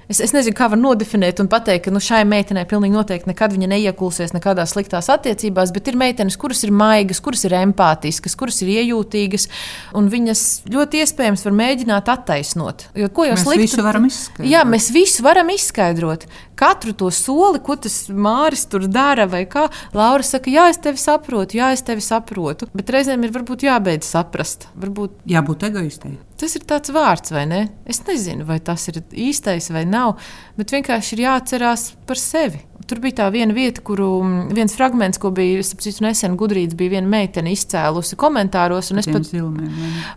es, 0.10 0.20
es 0.20 0.36
nezinu, 0.36 0.58
kā 0.60 0.67
var 0.74 0.82
nodefinēt 0.82 1.39
un 1.44 1.51
pateikt, 1.51 1.86
ka 1.88 1.96
nu, 1.96 2.03
šai 2.03 2.25
meitenei 2.27 2.65
pilnīgi 2.67 2.98
noteikti 2.98 3.32
nekad 3.32 3.55
viņa 3.55 3.72
neiekulsies 3.77 4.36
nekādās 4.36 4.75
sliktās 4.75 5.08
attiecībās, 5.13 5.72
bet 5.75 5.88
ir 5.88 6.00
meitenes, 6.03 6.36
kuras 6.41 6.65
ir 6.67 6.75
maigas, 6.75 7.24
kuras 7.24 7.48
ir 7.48 7.55
empātiskas, 7.62 8.36
kuras 8.36 8.60
ir 8.65 8.75
iejūtīgas 8.75 9.48
un 9.96 10.12
viņas 10.12 10.46
ļoti 10.72 11.01
iespējams 11.03 11.45
var 11.45 11.55
mēģināt 11.60 12.10
attaisnot. 12.12 12.88
Jo, 12.98 13.10
ko 13.13 13.27
jau 13.27 13.36
mēs 13.36 13.45
sliktu, 13.45 13.65
visu 13.65 13.86
varam 13.86 14.07
izskaidrot? 14.10 14.50
Jā, 14.51 14.63
mēs 14.67 14.89
visu 14.95 15.25
varam 15.25 15.51
izskaidrot. 15.53 16.25
Katru 16.57 16.95
to 16.98 17.10
soli, 17.13 17.62
ko 17.63 17.75
tas 17.81 17.98
Māris 18.10 18.65
tur 18.72 18.88
dara, 18.89 19.27
vai 19.29 19.43
kā 19.50 19.67
Laura 19.95 20.25
saka, 20.25 20.51
jā, 20.53 20.67
es 20.72 20.79
tevi 20.81 21.01
saprotu, 21.01 21.60
jā, 21.60 21.72
es 21.75 21.86
tevi 21.86 22.03
saprotu. 22.05 22.69
Bet 22.75 22.89
reizēm 22.95 23.27
ir 23.27 23.34
varbūt 23.36 23.67
jābeidz 23.67 24.10
saprast. 24.15 24.69
Varbūt... 24.79 25.19
Jābūt 25.29 25.67
egoistei. 25.69 26.15
Tas 26.39 26.55
ir 26.57 26.65
tāds 26.67 26.91
vārds, 26.95 27.31
vai 27.31 27.45
ne? 27.48 27.62
Es 27.88 28.01
nezinu, 28.07 28.48
vai 28.48 28.60
tas 28.63 28.89
ir 28.91 29.03
īstais 29.12 29.69
vai 29.72 29.86
nav, 29.88 30.17
bet 30.60 30.74
vienkārši 30.75 31.15
ir 31.15 31.27
jāatcerās 31.27 31.91
par 32.07 32.19
sevi. 32.19 32.63
Tur 32.86 33.00
bija 33.01 33.15
tā 33.18 33.27
viena 33.34 33.54
vieta, 33.56 33.82
kuru 33.82 34.08
viens 34.54 34.75
fragments, 34.77 35.18
ko 35.18 35.32
bija 35.34 35.63
citu, 35.65 36.04
nesen 36.06 36.36
gudrīts, 36.38 36.77
bija 36.77 36.94
viena 36.98 37.10
meitene 37.10 37.50
izcēlusi 37.56 38.18
komentāros. 38.22 38.92
Es 38.94 39.10
pat. 39.10 39.32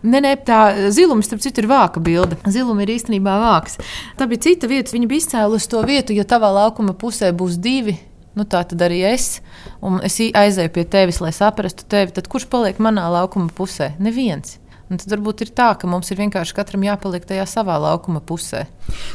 Nē, 0.04 0.20
nē, 0.20 0.34
tā 0.44 0.58
zilums, 0.92 1.30
starp 1.30 1.40
citu, 1.44 1.64
ir 1.64 1.70
vāka 1.70 2.02
bilde. 2.04 2.36
Ziluma 2.44 2.84
ir 2.84 2.92
īstenībā 2.98 3.38
vāks. 3.40 3.80
Tā 4.20 4.28
bija 4.28 4.44
cita 4.50 4.68
vieta, 4.68 4.92
viņa 4.92 5.08
bija 5.08 5.24
izcēlusi 5.24 5.72
to 5.72 5.82
vietu, 5.88 6.16
ja 6.18 6.28
tavā 6.28 6.52
laukuma 6.60 6.92
pusē 6.92 7.32
būs 7.32 7.56
divi. 7.56 7.96
Nu, 8.36 8.44
tā 8.44 8.60
tad 8.68 8.84
arī 8.84 9.00
es. 9.14 9.40
Un 9.80 10.02
es 10.04 10.20
aizēju 10.20 10.76
pie 10.76 10.84
tevis, 10.92 11.22
lai 11.24 11.32
saprastu 11.34 11.88
tevi. 11.88 12.12
Tad 12.14 12.28
kurš 12.28 12.50
paliek 12.52 12.76
manā 12.84 13.08
laukuma 13.16 13.48
pusē? 13.48 13.94
Neviens. 13.96 14.58
Un 14.92 15.00
tad 15.00 15.10
varbūt 15.12 15.44
ir 15.44 15.56
tā, 15.56 15.72
ka 15.76 15.88
mums 15.88 16.12
ir 16.12 16.20
vienkārši 16.20 16.54
katram 16.56 16.84
jāpaliek 16.84 17.24
tajā 17.28 17.48
savā 17.48 17.80
laukuma 17.80 18.20
pusē. 18.24 18.66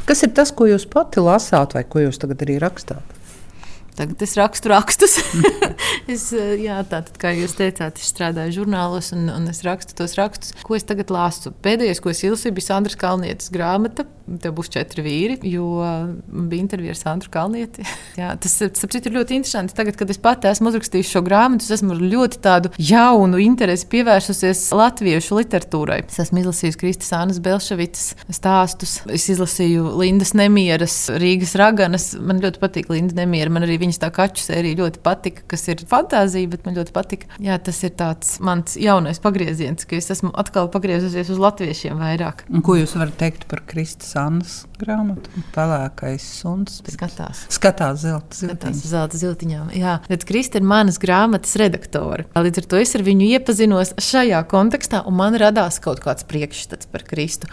Kas 0.09 0.25
ir 0.25 0.33
tas, 0.37 0.51
ko 0.53 0.67
jūs 0.69 0.89
pati 0.89 1.21
lasāt, 1.21 1.77
vai 1.77 1.85
ko 1.85 2.03
jūs 2.03 2.21
tagad 2.21 2.43
arī 2.45 2.59
rakstāt? 2.61 3.21
Tagad 3.97 4.21
es 4.25 4.33
rakstu 4.39 4.71
rakstus. 4.71 5.19
es, 6.13 6.25
eh, 6.33 6.55
jā, 6.63 6.79
tātad, 6.89 7.13
kā 7.21 7.33
jūs 7.37 7.53
teicāt, 7.59 8.01
es 8.01 8.09
strādāju 8.09 8.63
žurnālos 8.63 9.11
un, 9.13 9.27
un 9.29 9.45
es 9.51 9.61
rakstu 9.67 9.97
tos 9.99 10.17
rakstus. 10.17 10.55
Ko 10.65 10.77
es 10.77 10.87
tagad 10.89 11.13
lasu? 11.13 11.53
Pēdējais, 11.65 12.01
ko 12.01 12.13
es 12.13 12.23
ilsīju, 12.25 12.57
bija 12.57 12.71
Sandra 12.71 12.97
Kalnietes 13.05 13.53
grāmata. 13.53 14.07
Tev 14.23 14.53
būs 14.55 14.69
četri 14.71 15.03
vīri, 15.03 15.35
jo 15.51 15.65
bija 16.31 16.61
intervija 16.61 16.93
ar 16.93 16.99
Sandru 16.99 17.31
Kalnieti. 17.33 17.83
jā, 18.21 18.29
tas 18.39 18.55
citu, 18.55 19.01
ir 19.01 19.17
ļoti 19.17 19.35
interesanti. 19.37 19.75
Tagad, 19.75 19.97
kad 19.99 20.11
es 20.13 20.19
pati 20.21 20.47
esmu 20.47 20.71
uzrakstījis 20.71 21.11
šo 21.11 21.21
grāmatu, 21.25 21.65
es 21.65 21.75
esmu 21.77 21.97
ļoti 21.99 22.39
tādu 22.43 22.71
jaunu 22.79 23.41
interesi 23.43 23.87
pievērsusies 23.91 24.61
latviešu 24.75 25.39
literatūrai. 25.41 25.99
Es 26.07 26.21
esmu 26.23 26.39
izlasījusi 26.43 26.79
Kristis 26.79 27.11
Annas 27.17 27.41
Belševicas 27.43 28.13
stāstus. 28.31 28.95
Es 29.11 29.27
izlasīju 29.33 29.91
Lindas 29.99 30.31
Nemieras, 30.39 30.97
Rīgas 31.19 31.57
raganas. 31.59 32.09
Man 32.15 32.39
ļoti 32.43 32.63
patīk 32.63 32.91
Linda 32.93 33.19
Nemiera. 33.19 33.51
Man 33.53 33.67
arī 33.67 33.77
viņas 33.83 34.01
tā 34.05 34.11
kaču 34.15 34.45
sērija 34.45 34.79
ļoti 34.79 35.03
patika, 35.03 35.43
kas 35.51 35.67
ir 35.67 35.83
fantāzija, 35.89 36.51
bet 36.55 36.63
man 36.67 36.79
ļoti 36.79 36.95
patika. 36.95 37.29
Jā, 37.43 37.59
tas 37.59 37.83
ir 37.83 37.95
tāds 37.99 38.37
mans 38.43 38.77
jaunais 38.79 39.19
pagrieziens, 39.23 39.83
ka 39.89 39.99
es 39.99 40.11
esmu 40.13 40.31
atkal 40.39 40.71
pagriezusies 40.73 41.31
uz 41.33 41.43
latviešiem 41.43 41.99
vairāk. 41.99 42.47
Un 42.53 42.63
ko 42.65 42.77
jūs 42.79 42.95
varat 42.97 43.19
teikt 43.19 43.47
par 43.51 43.63
Kristus 43.67 44.12
Annas 44.19 44.55
grāmatu? 44.81 45.31
Pelēkais 45.55 46.25
suns. 46.39 46.81
Skatās. 46.93 47.45
Skatās 47.53 48.01
zelta 48.03 48.39
ziltiņām. 48.39 48.81
Zelta 48.81 49.21
ziltiņām. 49.21 49.71
Jā, 49.77 49.95
bet 50.09 50.25
Krista 50.29 50.59
ir 50.59 50.67
manas 50.67 50.99
grāmatas 51.01 51.55
redaktore. 51.59 52.27
Līdz 52.35 52.63
ar 52.63 52.69
to 52.73 52.81
es 52.81 52.95
ar 52.97 53.05
viņu 53.05 53.29
iepazinos 53.37 53.93
šajā 54.01 54.41
kontekstā, 54.51 55.03
un 55.07 55.17
man 55.21 55.37
radās 55.39 55.79
kaut 55.83 56.03
kāds 56.03 56.27
priekšstats 56.27 56.91
par 56.91 57.05
Kristu. 57.07 57.49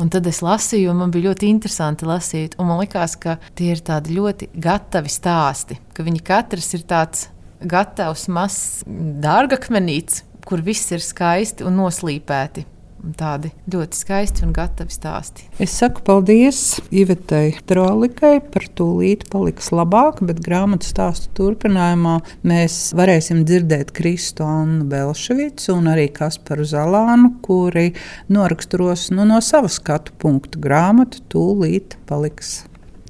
Un 0.00 0.12
tad 0.12 0.26
es 0.30 0.42
lasīju, 0.44 0.92
un 0.92 1.04
man 1.04 1.14
bija 1.14 1.30
ļoti 1.30 1.48
interesanti 1.48 2.08
lasīt. 2.08 2.58
Man 2.60 2.80
liekas, 2.82 3.16
ka 3.20 3.38
tie 3.56 3.72
ir 3.74 3.82
tādi 3.84 4.18
ļoti 4.18 4.52
gatavi 4.54 5.12
stāsti 5.12 5.80
ka 5.94 6.04
viņi 6.04 6.22
katrs 6.26 6.74
ir 6.76 6.84
tāds 6.90 7.28
gatavs, 7.64 8.26
mazs 8.28 8.84
dārgakmenīts, 9.24 10.24
kur 10.44 10.62
viss 10.64 10.92
ir 10.92 11.04
skaisti 11.04 11.64
un 11.64 11.78
noslīpēti. 11.80 12.66
Tādi 13.12 13.50
ļoti 13.68 13.98
skaisti 13.98 14.46
un 14.46 14.52
gatavi 14.56 14.94
stāsti. 14.94 15.44
Es 15.60 15.74
saku 15.76 16.00
paldies 16.06 16.78
Ivetai 16.94 17.52
Trolikai 17.68 18.38
par 18.54 18.64
tūlīt 18.78 19.26
paliks 19.32 19.68
labāk, 19.76 20.22
bet 20.24 20.40
grāmatu 20.44 20.88
stāstu 20.88 21.28
turpinājumā 21.36 22.16
mēs 22.48 22.94
varēsim 22.96 23.42
dzirdēt 23.44 23.92
Kristu 23.96 24.46
Annu 24.48 24.88
Belševicu 24.88 25.74
un 25.76 25.90
arī 25.92 26.08
Kasparu 26.16 26.64
Zalānu, 26.68 27.34
kuri 27.44 27.90
noraksturos 28.32 29.10
nu, 29.12 29.28
no 29.28 29.42
sava 29.44 29.68
skatu 29.68 30.16
punktu 30.16 30.62
grāmatu 30.64 31.20
tūlīt 31.28 31.98
paliks 32.08 32.62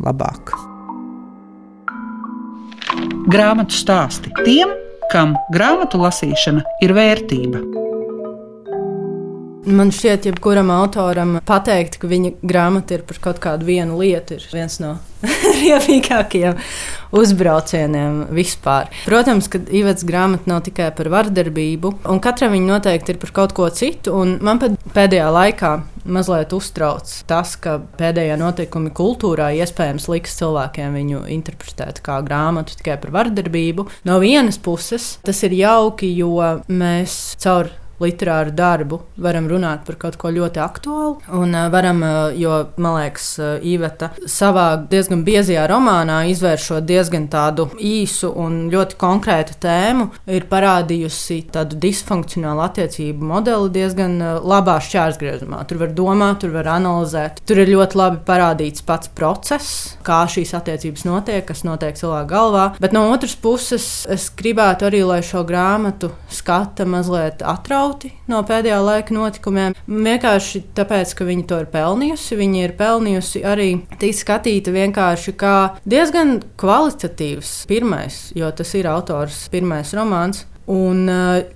labāk. 0.02 0.56
Grāmatu 3.30 3.78
stāsti 3.78 4.34
tiem, 4.42 4.74
kam 5.14 5.38
grāmatu 5.54 6.02
lasīšana 6.02 6.66
ir 6.82 6.98
vērtība. 6.98 7.83
Man 9.64 9.88
šķiet, 9.94 10.26
jebkuram 10.28 10.68
autoram 10.74 11.38
pateikt, 11.46 11.96
ka 12.00 12.08
viņa 12.10 12.34
grāmata 12.44 12.98
ir 12.98 13.04
par 13.08 13.20
kaut 13.24 13.38
kādu 13.40 13.64
vienu 13.68 13.96
lietu, 13.96 14.36
ir 14.36 14.44
viens 14.52 14.76
no 14.82 14.98
riebīgākajiem 15.60 16.58
uzbraucieniem 17.16 18.18
vispār. 18.34 18.90
Protams, 19.06 19.48
ka 19.48 19.62
Ivets 19.72 20.04
grāmata 20.04 20.50
nav 20.50 20.64
tikai 20.66 20.90
par 20.96 21.08
vardarbību, 21.14 21.94
un 22.12 22.20
katram 22.24 22.52
viņa 22.52 22.70
noteikti 22.74 23.14
ir 23.14 23.20
par 23.22 23.32
kaut 23.40 23.54
ko 23.56 23.70
citu. 23.72 24.18
Man 24.44 24.60
pēdējā 24.60 25.30
laikā 25.32 25.72
mazliet 26.04 26.52
uztrauc 26.52 27.08
tas, 27.28 27.54
ka 27.56 27.78
pēdējie 27.96 28.36
notikumi 28.40 28.92
kultūrā 28.92 29.48
iespējams 29.62 30.10
liks 30.12 30.36
cilvēkiem 30.40 30.98
viņu 30.98 31.22
interpretēt 31.38 32.02
kā 32.04 32.18
grāmatu 32.26 32.76
tikai 32.80 32.98
par 33.00 33.14
vardarbību. 33.16 33.88
No 34.04 34.20
vienas 34.20 34.60
puses, 34.60 35.14
tas 35.24 35.40
ir 35.48 35.56
jauki, 35.56 36.12
jo 36.18 36.36
mēs 36.68 37.38
caur 37.40 37.72
literāru 38.02 38.52
darbu, 38.54 39.00
varam 39.20 39.46
runāt 39.50 39.84
par 39.86 39.98
kaut 40.00 40.18
ko 40.20 40.32
ļoti 40.34 40.60
aktuālu. 40.62 41.18
Un 41.38 41.54
uh, 41.54 41.68
varam, 41.72 42.02
uh, 42.02 42.34
jo 42.38 42.56
man 42.76 42.98
liekas, 42.98 43.28
uh, 43.38 43.52
Iveta 43.64 44.10
savā 44.30 44.66
diezgan 44.90 45.24
biezajā 45.26 45.66
romānā 45.70 46.22
izvēršot 46.32 46.86
diezgan 46.88 47.28
tādu 47.32 47.68
īsu 47.78 48.32
un 48.40 48.64
ļoti 48.72 48.98
konkrētu 49.00 49.58
tēmu, 49.62 50.08
ir 50.34 50.48
parādījusi 50.50 51.40
tādu 51.54 51.78
disfunkcionālu 51.82 52.64
attiecību 52.64 53.30
modeli 53.30 53.72
diezgan 53.74 54.18
labā 54.44 54.78
šķērsgriezumā. 54.84 55.62
Tur 55.68 55.84
var 55.84 55.94
domāt, 55.96 56.42
tur 56.42 56.54
var 56.54 56.72
analizēt. 56.76 57.40
Tur 57.46 57.62
ir 57.62 57.72
ļoti 57.72 58.00
labi 58.00 58.22
parādīts 58.26 58.84
pats 58.86 59.10
process, 59.14 59.94
kā 60.06 60.22
šīs 60.30 60.54
attiecības 60.58 61.06
notiek, 61.08 61.44
kas 61.48 61.64
notiek 61.66 61.96
cilvēka 61.98 62.30
galvā. 62.30 62.66
Bet 62.82 62.96
no 62.96 63.06
otras 63.12 63.36
puses, 63.38 63.86
es 64.10 64.28
gribētu 64.34 64.88
arī, 64.88 65.04
lai 65.06 65.20
šo 65.24 65.44
grāmatu 65.46 66.12
skata 66.32 66.86
mazliet 66.88 67.44
atrauc 67.44 67.83
atrauti 67.84 68.12
no 68.30 68.40
pēdējā 68.46 68.78
laika 68.80 69.14
notikumiem. 69.14 69.74
Vienkārši 69.86 70.62
tāpēc, 70.76 71.12
ka 71.16 71.26
viņi 71.28 71.44
to 71.48 71.60
ir 71.60 71.68
pelnījusi. 71.72 72.38
Viņi 72.40 72.64
ir 72.64 72.72
pelnījusi 72.78 73.44
arī 73.44 73.68
tikt 74.00 74.20
skatīta 74.22 74.72
vienkārši 74.72 75.34
kā 75.36 75.76
diezgan 75.84 76.42
kvalitatīvs 76.56 77.66
pirmais, 77.68 78.32
jo 78.34 78.50
tas 78.56 78.74
ir 78.74 78.88
autors 78.88 79.48
pirmais 79.52 79.92
romāns. 79.96 80.46
Un 80.64 81.04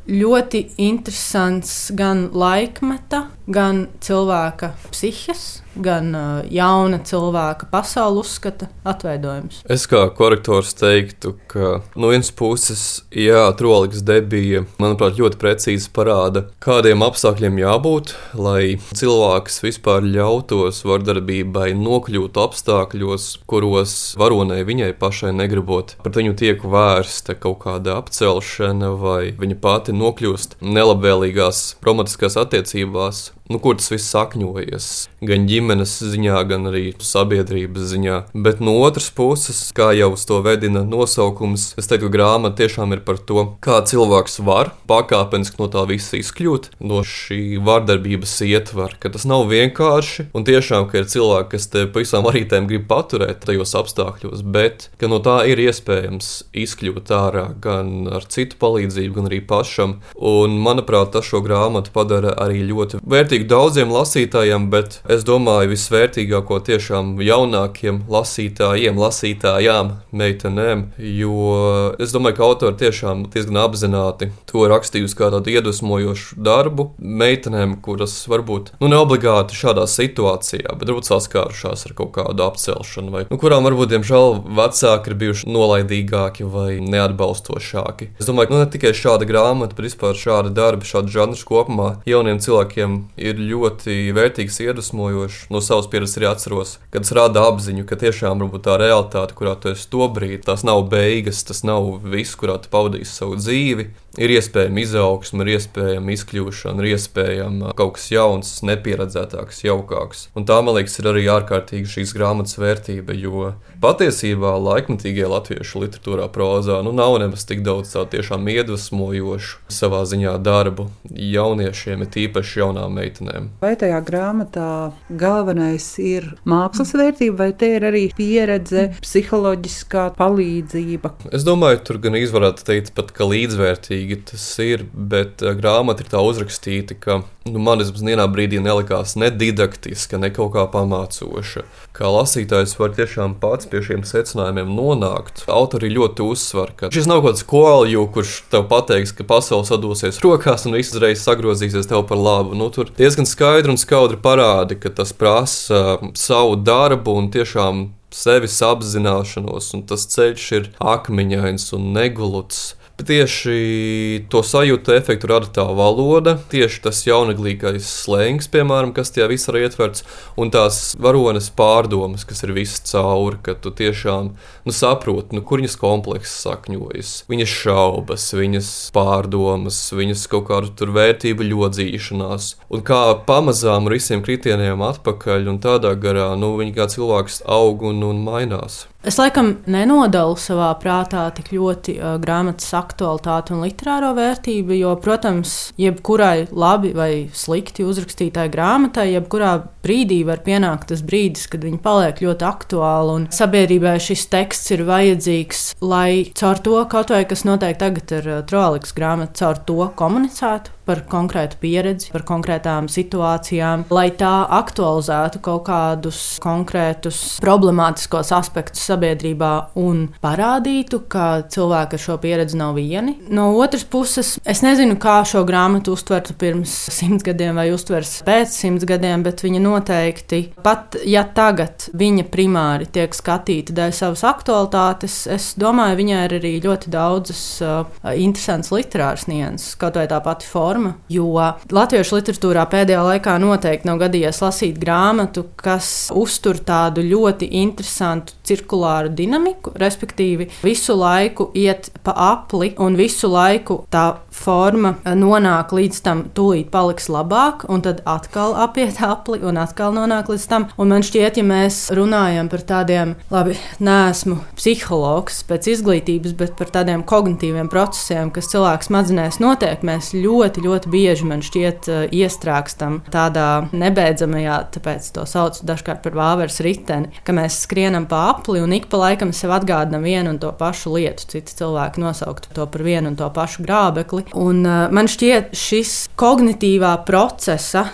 ļoti 0.05 0.67
interesants 0.85 1.89
gan 1.97 2.27
laikmeta, 2.37 3.31
gan 3.49 3.87
cilvēka 4.05 4.75
psihes 4.91 5.63
gan 5.83 6.15
uh, 6.15 6.29
jauna 6.53 7.03
cilvēka 7.07 7.71
pasaules 7.73 8.29
uzskata 8.29 8.69
atveidojums. 8.89 9.63
Es 9.71 9.87
kā 9.91 10.05
korektors 10.15 10.75
teiktu, 10.79 11.35
ka 11.51 11.79
no 11.99 12.13
vienas 12.13 12.31
puses, 12.35 12.85
jā, 13.15 13.47
troliks 13.59 14.03
debija, 14.07 14.65
manuprāt, 14.83 15.19
ļoti 15.21 15.41
precīzi 15.41 15.91
parāda, 15.95 16.45
kādiem 16.65 17.03
apstākļiem 17.07 17.61
jābūt, 17.63 18.15
lai 18.39 18.79
cilvēks 18.99 19.63
vispār 19.65 20.07
ļautos 20.07 20.83
vardarbībai 20.89 21.71
nokļūt 21.79 22.41
apstākļos, 22.45 23.29
kuros 23.49 23.97
varonei 24.21 24.61
viņai 24.69 24.93
pašai 25.01 25.33
negribot. 25.37 25.97
Pret 26.05 26.21
viņu 26.21 26.37
tiek 26.39 26.65
vērsta 26.65 27.39
kaut 27.39 27.63
kāda 27.65 27.99
apcelšana, 28.03 28.93
vai 29.01 29.33
viņa 29.39 29.59
pati 29.63 29.97
nokļūst 29.97 30.59
nelabvēlīgās 30.63 31.65
romantiskās 31.87 32.39
attiecībās, 32.41 33.29
nu, 33.49 33.61
kur 33.63 33.79
tas 33.79 33.91
viss 33.93 34.11
sakņojas. 34.13 34.89
Gan 35.25 35.49
ģimenes 35.51 35.97
ziņā, 36.13 36.39
gan 36.49 36.69
arī 36.71 36.93
sabiedrības 37.03 37.89
ziņā. 37.93 38.19
Bet 38.35 38.63
no 38.65 38.77
otras 38.85 39.09
puses, 39.15 39.69
kā 39.77 39.91
jau 39.97 40.13
uz 40.15 40.25
to 40.29 40.41
vedina 40.45 40.85
nosaukums, 40.87 41.73
es 41.81 41.91
teiktu, 41.91 42.09
ka 42.09 42.15
grāmata 42.15 42.63
tiešām 42.63 42.95
ir 42.97 43.03
par 43.07 43.19
to, 43.19 43.45
kā 43.65 43.81
cilvēks 43.89 44.39
var 44.47 44.73
pakāpeniski 44.91 45.61
no 45.63 45.69
tā 45.73 45.85
visa 45.89 46.19
izkļūt, 46.21 46.71
no 46.81 47.03
šī 47.07 47.59
vardarbības 47.65 48.37
ietvara, 48.47 48.99
ka 49.01 49.13
tas 49.15 49.27
nav 49.29 49.47
vienkārši 49.51 50.29
un 50.37 50.47
tiešām, 50.49 50.89
ka 50.91 51.03
ir 51.03 51.11
cilvēki, 51.11 51.51
kas 51.55 51.69
te 51.73 51.87
pavisam 51.91 52.29
arī 52.31 52.45
tiem 52.49 52.69
grib 52.71 52.87
paturēt 52.91 53.43
tajos 53.47 53.75
apstākļos, 53.79 54.45
bet 54.45 54.89
ka 55.01 55.11
no 55.11 55.21
tā 55.25 55.41
ir 55.51 55.61
iespējams 55.69 56.31
izkļūt 56.65 57.13
ārā 57.15 57.47
gan 57.63 58.09
ar 58.13 58.27
citu 58.31 58.59
palīdzību, 58.61 59.15
gan 59.19 59.31
arī 59.31 59.41
pašam. 59.45 59.99
Un, 60.15 60.59
manuprāt, 60.63 61.13
tas 61.15 61.29
šo 61.29 61.41
grāmatu 61.45 61.93
padara 61.95 62.35
arī 62.43 62.63
ļoti 62.69 63.03
vērtīgu 63.03 63.38
vērtīgi 63.39 63.49
daudziem 63.49 63.91
lasītājiem, 63.93 64.71
bet 64.71 65.01
es 65.09 65.23
domāju, 65.25 65.71
visvērtīgāko 65.71 66.59
tiešām 66.67 67.21
jaunākiem 67.23 68.05
lasītājiem, 68.11 68.99
lasītājām, 68.99 69.93
meitenēm. 70.11 70.93
Jo 70.99 71.95
es 71.99 72.13
domāju, 72.13 72.37
ka 72.37 72.45
autori 72.45 72.77
tiešām 72.77 73.29
diezgan 73.31 73.61
apzināti 73.63 74.31
to 74.51 74.67
rakstījusi 74.69 75.17
kā 75.17 75.31
tādu 75.31 75.53
iedvesmojošu 75.53 76.39
darbu 76.41 76.95
meitenēm, 76.99 77.79
kuras 77.83 78.27
varbūt 78.29 78.75
nu, 78.81 78.89
ne 78.89 78.99
obligāti 78.99 79.55
šādā 79.55 79.87
situācijā, 79.87 80.75
bet 80.75 80.89
varbūt 80.89 81.09
saskārušās 81.09 81.87
ar 81.87 81.95
kaut 81.95 82.15
kādu 82.17 82.47
apcelšanu, 82.49 83.13
vai 83.15 83.25
nu, 83.31 83.39
kurām 83.39 83.67
varbūt, 83.69 83.93
diemžēl, 83.95 84.43
vecāki 84.59 85.13
ir 85.13 85.19
bijuši 85.23 85.53
nolaidīgāki 85.53 86.49
vai 86.49 86.81
neatbalstošāki. 86.83 88.13
Es 88.19 88.27
domāju, 88.27 88.51
ka 88.51 88.57
nu, 88.57 88.63
ne 88.65 88.71
tikai 88.73 88.95
šāda 88.97 89.29
grāmata, 89.29 89.77
bet 89.79 89.91
vispār 89.91 90.19
šāda 90.19 90.53
darba, 90.55 90.89
šāda 90.89 91.13
žanrs 91.13 91.45
kopumā 91.49 91.99
jauniem 92.09 92.41
cilvēkiem 92.43 92.99
ir 93.21 93.28
ļoti 93.37 93.97
vērtīgs, 94.17 94.61
iedvesmojošs. 94.65 95.41
No 95.53 95.61
savas 95.65 95.89
pieredzes 95.93 96.17
arī 96.21 96.29
atceros, 96.31 96.77
kad 96.93 97.05
tas 97.05 97.15
rada 97.19 97.45
apziņu, 97.51 97.85
ka 97.89 97.99
tiešām 98.01 98.41
varbūt 98.41 98.65
tā 98.67 98.79
realitāte, 98.81 99.37
kurā 99.39 99.57
tu 99.61 99.73
esi 99.75 99.89
to 99.93 100.09
brīdi, 100.09 100.43
tas 100.47 100.65
nav 100.65 100.87
beigas, 100.93 101.45
tas 101.45 101.65
nav 101.67 101.99
viss, 102.09 102.39
kurā 102.39 102.59
tu 102.63 102.73
pavadīsi 102.73 103.13
savu 103.13 103.39
dzīvi. 103.41 103.91
Ir 104.19 104.33
iespējama 104.35 104.83
izaugsme, 104.83 105.45
ir 105.45 105.55
iespējama 105.55 106.15
izkļūšana, 106.17 106.83
ir 106.83 106.97
iespējama 106.97 107.75
kaut 107.79 107.95
kas 107.99 108.09
jauns, 108.11 108.51
nepieredzētāks, 108.67 109.63
jaukāks. 109.63 110.25
Un 110.35 110.47
tā, 110.49 110.59
man 110.65 110.75
liekas, 110.79 110.99
ir 110.99 111.11
arī 111.13 111.27
ārkārtīgi 111.31 111.93
šīs 111.93 112.15
grāmatas 112.17 112.59
vērtība, 112.59 113.15
jo 113.15 113.53
patiesībā 113.83 114.57
laikmatīgajā 114.59 115.29
latviešu 115.31 115.85
literatūrā, 115.85 116.27
prozā, 116.35 116.81
nu 116.83 116.91
nav 116.97 117.15
nemaz 117.23 117.47
tik 117.47 117.63
daudz 117.67 117.93
tādu 117.95 118.17
tiešām 118.17 118.49
iedvesmojošu 118.51 119.71
savā 119.71 120.03
ziņā 120.09 120.35
darbu 120.43 120.89
jauniešiem, 121.15 122.03
ir 122.03 122.13
tīpaši 122.17 122.63
jaunām 122.63 122.99
meitenēm. 122.99 123.49
Vai 123.63 123.75
tajā 123.79 124.01
grāmatā 124.07 124.69
galvenais 125.09 125.87
ir 126.03 126.33
mākslas 126.49 126.95
vērtība, 126.99 127.37
vai 127.45 127.51
te 127.59 127.71
ir 127.77 127.87
arī 127.87 128.05
pieredze, 128.19 128.89
psiholoģiskā 129.05 130.09
palīdzība? 130.19 131.15
Es 131.31 131.47
domāju, 131.47 131.85
tur 131.87 132.03
gan 132.03 132.19
izvarētu 132.19 132.67
teikt, 132.67 132.95
pat, 132.99 133.15
ka 133.15 133.29
līdzvērtīgi 133.31 134.08
svarīgi 134.09 134.25
tas 134.31 134.59
ir, 134.59 134.85
bet 134.93 135.43
uh, 135.43 135.55
grāmata 135.55 136.03
ir 136.03 136.09
tā 136.11 136.21
uzrakstīta, 136.21 136.97
ka 136.99 137.23
nu, 137.47 137.59
man 137.59 137.79
tas 137.79 137.91
vienā 137.93 138.27
brīdī 138.29 138.61
nelikās 138.61 139.17
ne 139.17 139.31
didaktiska, 139.31 140.19
ne 140.19 140.31
kaut 140.31 140.55
kā 140.55 140.67
pamācoša. 140.71 141.65
Kā 141.93 142.07
lasītājs 142.09 142.79
var 142.79 142.95
tiešām 142.95 143.39
pats 143.41 143.67
pie 143.67 143.83
šiem 143.83 144.05
secinājumiem 144.05 144.71
nonākt. 144.73 145.45
Autori 145.49 145.91
ļoti 145.91 146.23
uzsver, 146.25 146.73
ka 146.77 146.91
šis 146.93 147.09
nav 147.09 147.23
kaut 147.23 147.35
kāds 147.35 147.47
koalju, 147.49 148.07
kurš 148.13 148.45
tev 148.51 148.69
pateiks, 148.69 149.13
ka 149.13 149.25
pasaule 149.25 149.67
sadosies 149.67 150.21
rokās 150.23 150.67
un 150.67 150.79
viss 150.79 150.95
uzreiz 150.95 151.23
sagrozīsies 151.23 151.89
tev 151.89 152.07
par 152.09 152.19
labu. 152.19 152.57
Nu, 152.59 152.71
tur 152.71 152.93
diezgan 152.97 153.29
skaidri 153.29 153.75
un 153.75 153.81
skaudri 153.81 154.21
parāda, 154.21 154.79
ka 154.79 154.91
tas 154.91 155.13
prasa 155.13 155.99
uh, 155.99 156.11
savu 156.17 156.57
darbu 156.57 157.19
un 157.19 157.33
tiešām 157.35 157.89
sevis 158.15 158.57
apzināšanos, 158.65 159.69
un 159.77 159.85
tas 159.89 160.07
ceļš 160.09 160.45
ir 160.57 160.71
akmeņains 160.81 161.73
un 161.77 161.93
negluds. 161.97 162.78
Tieši 162.99 164.27
to 164.27 164.41
sajūtu 164.43 164.91
efektu 164.97 165.29
rada 165.31 165.47
tā 165.55 165.63
valoda, 165.71 166.33
tieši 166.51 166.81
tas 166.83 167.05
jaunaglīgais 167.07 167.87
slēgis, 167.87 168.49
piemēram, 168.51 168.91
kas 168.97 169.13
tajā 169.15 169.29
visā 169.31 169.53
ir 169.53 169.69
ietverts, 169.69 170.03
un 170.35 170.51
tās 170.51 170.97
varonas 170.99 171.47
pārdomas, 171.55 172.27
kas 172.27 172.43
ir 172.43 172.57
visas 172.57 172.83
cauri, 172.91 173.39
ka 173.47 173.55
tu 173.55 173.71
tiešām 173.71 174.33
nu, 174.35 174.75
saproti, 174.75 175.39
nu, 175.39 175.45
kur 175.47 175.63
viņas 175.63 175.79
komplekss 175.79 176.43
sakņojas. 176.43 177.15
Viņas 177.31 177.55
šaubas, 177.61 178.27
viņas 178.35 178.73
pārdomas, 178.97 179.79
viņas 179.95 180.27
kaut 180.35 180.49
kādu 180.51 180.91
vērtību 180.99 181.47
ļodzīšanās, 181.53 182.51
un 182.75 182.83
kā 182.83 183.03
pamazām 183.31 183.87
ar 183.87 183.95
visiem 183.95 184.27
kritieniem 184.27 184.83
atpakaļ, 184.91 185.47
un 185.55 185.63
tādā 185.63 185.95
garā 185.95 186.33
nu, 186.35 186.57
viņi 186.59 186.75
kā 186.75 186.91
cilvēks 186.91 187.45
aug 187.47 187.87
un, 187.93 188.03
un 188.11 188.27
mainās. 188.27 188.89
Es 189.07 189.15
laikam 189.15 189.53
nenodalu 189.71 190.35
savā 190.43 190.73
prātā 190.83 191.29
tik 191.37 191.53
ļoti 191.55 191.93
uh, 192.01 192.17
grāmatas 192.19 192.73
aktualitāti 192.75 193.53
un 193.55 193.61
literāro 193.63 194.11
vērtību, 194.17 194.75
jo, 194.75 194.95
protams, 194.99 195.53
jebkurai 195.79 196.49
labi 196.51 196.91
vai 196.99 197.13
slikti 197.31 197.87
uzrakstītai 197.87 198.49
grāmatai, 198.51 199.13
jebkurā 199.13 199.53
brīdī 199.87 200.25
var 200.27 200.43
pienākt 200.43 200.91
tas 200.91 201.05
brīdis, 201.07 201.47
kad 201.53 201.63
viņa 201.63 201.79
paliek 201.85 202.19
ļoti 202.27 202.49
aktuāla 202.49 203.15
un 203.21 203.29
sabiedrībai 203.31 203.95
šis 204.03 204.27
teksts 204.35 204.75
ir 204.75 204.83
vajadzīgs, 204.91 205.63
lai 205.79 206.35
caur 206.35 206.59
to 206.67 206.83
kaut 206.91 207.15
vai 207.15 207.23
kas 207.31 207.47
notiek 207.47 207.79
tagad 207.79 208.17
ar 208.19 208.29
uh, 208.33 208.43
Trolikas 208.51 208.99
grāmatu, 208.99 209.39
caur 209.39 209.63
to 209.63 209.89
komunicētu 209.95 210.75
par 210.89 211.03
konkrētu 211.09 211.59
pieredzi, 211.61 212.09
par 212.15 212.25
konkrētām 212.29 212.89
situācijām, 212.89 213.85
lai 213.93 214.09
tā 214.17 214.33
aktualizētu 214.59 215.43
kaut 215.45 215.67
kādus 215.69 216.21
konkrētus 216.43 217.21
problemātiskos 217.45 218.33
aspektus 218.37 218.88
sabiedrībā 218.89 219.53
un 219.81 220.07
parādītu, 220.25 221.03
ka 221.11 221.27
cilvēki 221.53 221.99
ar 221.99 222.03
šo 222.03 222.19
pieredzi 222.23 222.59
nav 222.59 222.77
vieni. 222.79 223.17
No 223.31 223.51
otras 223.59 223.85
puses, 223.89 224.37
es 224.49 224.63
nezinu, 224.65 224.99
kā 225.01 225.21
šo 225.29 225.45
grāmatu 225.49 225.95
uztvertu 225.97 226.37
pirms 226.39 226.75
simts 226.95 227.27
gadiem 227.27 227.59
vai 227.59 227.69
uztvers 227.75 228.19
pēc 228.27 228.55
simts 228.55 228.87
gadiem, 228.89 229.25
bet 229.27 229.43
viņa 229.45 229.63
noteikti, 229.65 230.43
pat 230.65 230.99
ja 231.09 231.25
tagad 231.35 231.89
viņa 231.99 232.27
primāri 232.33 232.89
tiek 232.93 233.15
skatīta 233.17 233.75
dēļ 233.77 233.95
savas 233.97 234.25
aktualitātes, 234.29 235.21
es 235.31 235.51
domāju, 235.61 235.99
viņai 236.01 236.23
ir 236.27 236.37
arī 236.39 236.55
ļoti 236.65 236.93
daudzas 236.93 237.43
uh, 237.65 237.83
interesantas 238.15 238.73
literāras 238.75 239.27
nianses, 239.31 239.77
kaut 239.81 239.99
vai 239.99 240.07
tā 240.11 240.21
pati 240.25 240.49
forma. 240.49 240.95
Jo 241.13 241.29
latviešu 241.73 242.19
literatūrā 242.19 242.65
pēdējā 242.71 243.05
laikā 243.13 243.37
noteikti 243.43 243.89
nav 243.89 244.01
gadījies 244.03 244.43
lasīt 244.45 244.79
grāmatu, 244.81 245.47
kas 245.59 246.09
uztur 246.17 246.61
tādu 246.65 247.05
ļoti 247.05 247.51
interesantu 247.61 248.37
cirkulāru 248.49 248.78
dinamiku, 249.15 249.73
respektīvi, 249.79 250.49
visu 250.63 250.97
laiku 250.99 251.51
iet 251.55 251.91
pa 252.05 252.15
apli 252.29 252.73
un 252.79 252.97
visu 252.99 253.31
laiku 253.31 253.83
tā 253.93 254.07
forma 254.35 254.95
nonāk 255.19 255.73
līdz 255.75 256.01
tam, 256.05 256.25
tūlīt 256.35 256.71
paliks 256.73 257.09
labāk, 257.13 257.65
un 257.71 257.83
tad 257.85 258.03
atkal 258.09 258.55
apiet 258.59 259.01
apli 259.13 259.41
un 259.45 259.61
atkal 259.61 259.95
nonāk 259.97 260.31
līdz 260.33 260.47
tam. 260.51 260.69
Un 260.79 260.93
man 260.93 261.05
šķiet, 261.07 261.41
ja 261.41 261.47
mēs 261.47 261.81
runājam 261.95 262.51
par 262.53 262.65
tādiem, 262.69 263.15
labi, 263.33 263.57
neesmu 263.83 264.39
psihologs 264.59 265.43
pēc 265.49 265.71
izglītības, 265.75 266.35
bet 266.39 266.55
par 266.59 266.73
tādiem 266.75 267.05
kognitīviem 267.09 267.71
procesiem, 267.73 268.33
kas 268.35 268.51
cilvēku 268.53 268.89
smadzenēs 268.89 269.41
notiek, 269.43 269.85
mēs 269.87 270.13
ļoti, 270.17 270.65
ļoti 270.65 270.93
bieži, 270.93 271.29
man 271.29 271.45
šķiet, 271.45 271.89
eh, 271.89 272.17
iestrēgstam 272.23 273.01
tādā 273.13 273.69
nebeidzamajā, 273.73 274.59
tāpēc 274.77 275.11
to 275.15 275.27
sauc 275.29 275.61
dažkārt 275.67 276.03
par 276.05 276.17
vāveres 276.19 276.61
riteni, 276.65 277.13
ka 277.25 277.35
mēs 277.37 277.63
skrienam 277.65 278.07
pa 278.09 278.29
apli 278.33 278.63
un 278.63 278.68
ik 278.77 278.89
pa 278.91 279.01
laikam 279.01 279.33
sev 279.37 279.53
atgādinām 279.55 280.05
vienu 280.07 280.35
un 280.35 280.41
to 280.43 280.51
pašu 280.59 280.95
lietu. 280.97 281.27
Citi 281.33 281.57
cilvēki 281.61 282.03
nosauktu 282.03 282.53
to 282.57 282.67
par 282.67 282.85
vienu 282.87 283.13
un 283.13 283.17
to 283.19 283.29
pašu 283.35 283.65
grābekli. 283.67 284.27
Un, 284.39 284.65
uh, 284.67 284.89
man 284.95 285.11
šķiet, 285.11 285.55
šis 285.57 285.95
kognitīvā 286.19 286.97
procesa 287.09 287.89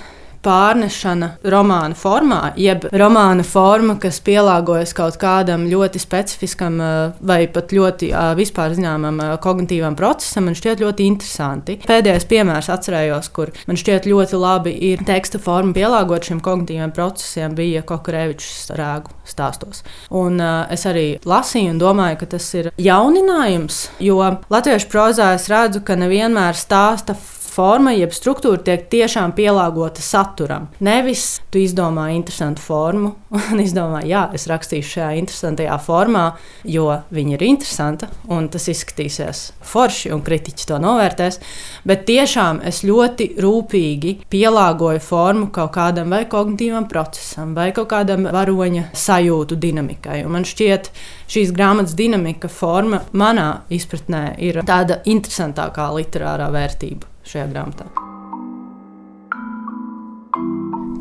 pārnešana 0.45 1.31
romāna 1.51 1.97
formā, 1.99 2.41
jeb 2.61 2.87
romāna 2.93 3.45
forma, 3.47 3.97
kas 4.01 4.21
pielāgojas 4.25 4.95
kaut 4.97 5.19
kādam 5.21 5.67
ļoti 5.71 6.01
specifiskam 6.03 6.81
eh, 6.83 6.95
vai 7.25 7.45
pat 7.53 7.73
ļoti 7.75 8.11
eh, 8.11 8.31
vispār 8.39 8.77
zināmam 8.77 9.21
eh, 9.25 9.35
kognitīvam 9.45 9.97
procesam, 9.99 10.49
man 10.49 10.59
šķiet 10.59 10.85
ļoti 10.85 11.09
interesanti. 11.09 11.79
Pēdējais 11.85 12.29
piemērs 12.31 12.71
atcerējos, 12.75 13.31
kur 13.35 13.53
man 13.69 13.81
šķiet 13.81 14.09
ļoti 14.11 14.41
labi 14.41 14.75
ir 14.93 15.05
teksta 15.07 15.41
forma 15.43 15.75
pielāgot 15.77 16.29
šiem 16.29 16.43
kognitīviem 16.45 16.95
procesiem, 16.95 17.57
bija 17.59 17.85
Kokorevičs 17.87 18.73
rēgu 18.77 19.13
stāstos. 19.29 19.85
Un 20.15 20.41
es 20.43 20.85
arī 20.89 21.07
lasīju 21.25 21.75
un 21.75 21.81
domāju, 21.81 22.21
ka 22.21 22.29
tas 22.37 22.49
ir 22.59 22.71
jauninājums, 22.81 23.87
jo 24.05 24.21
latviešu 24.53 24.91
prozā 24.93 25.33
es 25.39 25.49
redzu, 25.53 25.85
ka 25.85 25.97
nevienmēr 25.99 26.59
stāsta 26.59 27.17
forma, 27.55 27.93
jeb 27.95 28.13
struktūra 28.15 28.61
tiek 28.65 28.87
tiešām 28.91 29.35
pielāgota 29.37 30.03
saturam. 30.03 30.69
Nevis 30.85 31.41
tu 31.53 31.61
izdomā 31.63 32.09
interesantu 32.15 32.63
formu 32.65 33.13
un 33.53 33.63
izdomā, 33.63 34.03
jā, 34.09 34.27
es 34.35 34.49
rakstīšu 34.51 34.97
šajā 34.97 35.11
interesantajā 35.21 35.79
formā, 35.85 36.25
jo 36.69 36.89
viņa 37.15 37.37
ir 37.37 37.47
interesanta 37.47 38.11
un 38.35 38.49
tas 38.53 38.67
izskatīsies 38.73 39.45
forši 39.65 40.13
un 40.15 40.25
kritiķi 40.27 40.69
to 40.71 40.81
novērtēs. 40.83 41.41
Bet 41.87 42.07
tiešām 42.09 42.63
es 42.67 42.83
ļoti 42.87 43.35
rūpīgi 43.45 44.17
pielāgoju 44.33 45.03
formu 45.05 45.51
kaut 45.55 45.75
kādam 45.77 46.15
vai 46.15 46.25
kognitīvam 46.31 46.89
procesam 46.91 47.55
vai 47.57 47.71
kaut 47.77 47.91
kādam 47.93 48.29
varoņa 48.35 48.91
sajūtu 48.99 49.59
dinamikai. 49.61 50.23
Un 50.27 50.35
man 50.39 50.47
šķiet, 50.49 50.91
šīs 51.31 51.55
grāmatas 51.57 51.97
dinamika, 51.99 52.51
forma 52.51 53.05
manā 53.13 53.49
izpratnē 53.73 54.27
ir 54.43 54.63
tāda 54.67 55.03
interesantākā 55.09 55.91
literārā 55.95 56.51
vērtība 56.55 57.14
šajā 57.29 57.47
grāmatā. 57.53 57.89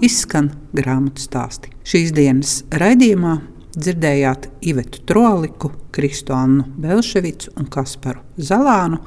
Izskan 0.04 0.50
grāmatu 0.76 1.24
stāsti. 1.24 1.72
Šīs 1.88 2.12
dienas 2.16 2.58
raidījumā 2.76 3.38
dzirdējāt 3.74 4.50
Ivetu 4.68 5.04
Troliku, 5.08 5.72
Kristiānu 5.96 6.66
Belševicu 6.84 7.54
un 7.58 7.70
Kasparu 7.72 8.24
Zalānu, 8.38 9.00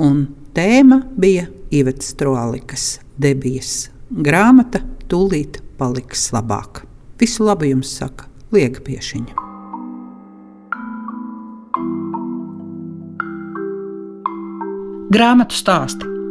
un 0.00 0.24
tēma 0.56 1.02
bija 1.20 1.46
Ivetas 1.70 2.14
Trolikas 2.18 2.86
debijas 3.20 3.90
grāmata 4.10 4.82
Tūlīt 5.10 5.60
paliks 5.78 6.28
labāk. 6.34 6.84
Visu 7.20 7.44
labu 7.44 7.68
jums 7.68 7.90
saka 7.98 8.28
Liega 8.54 8.82
Piešiņa. 8.86 9.48
Grāmatu 15.10 15.58
stāsti 15.58 16.19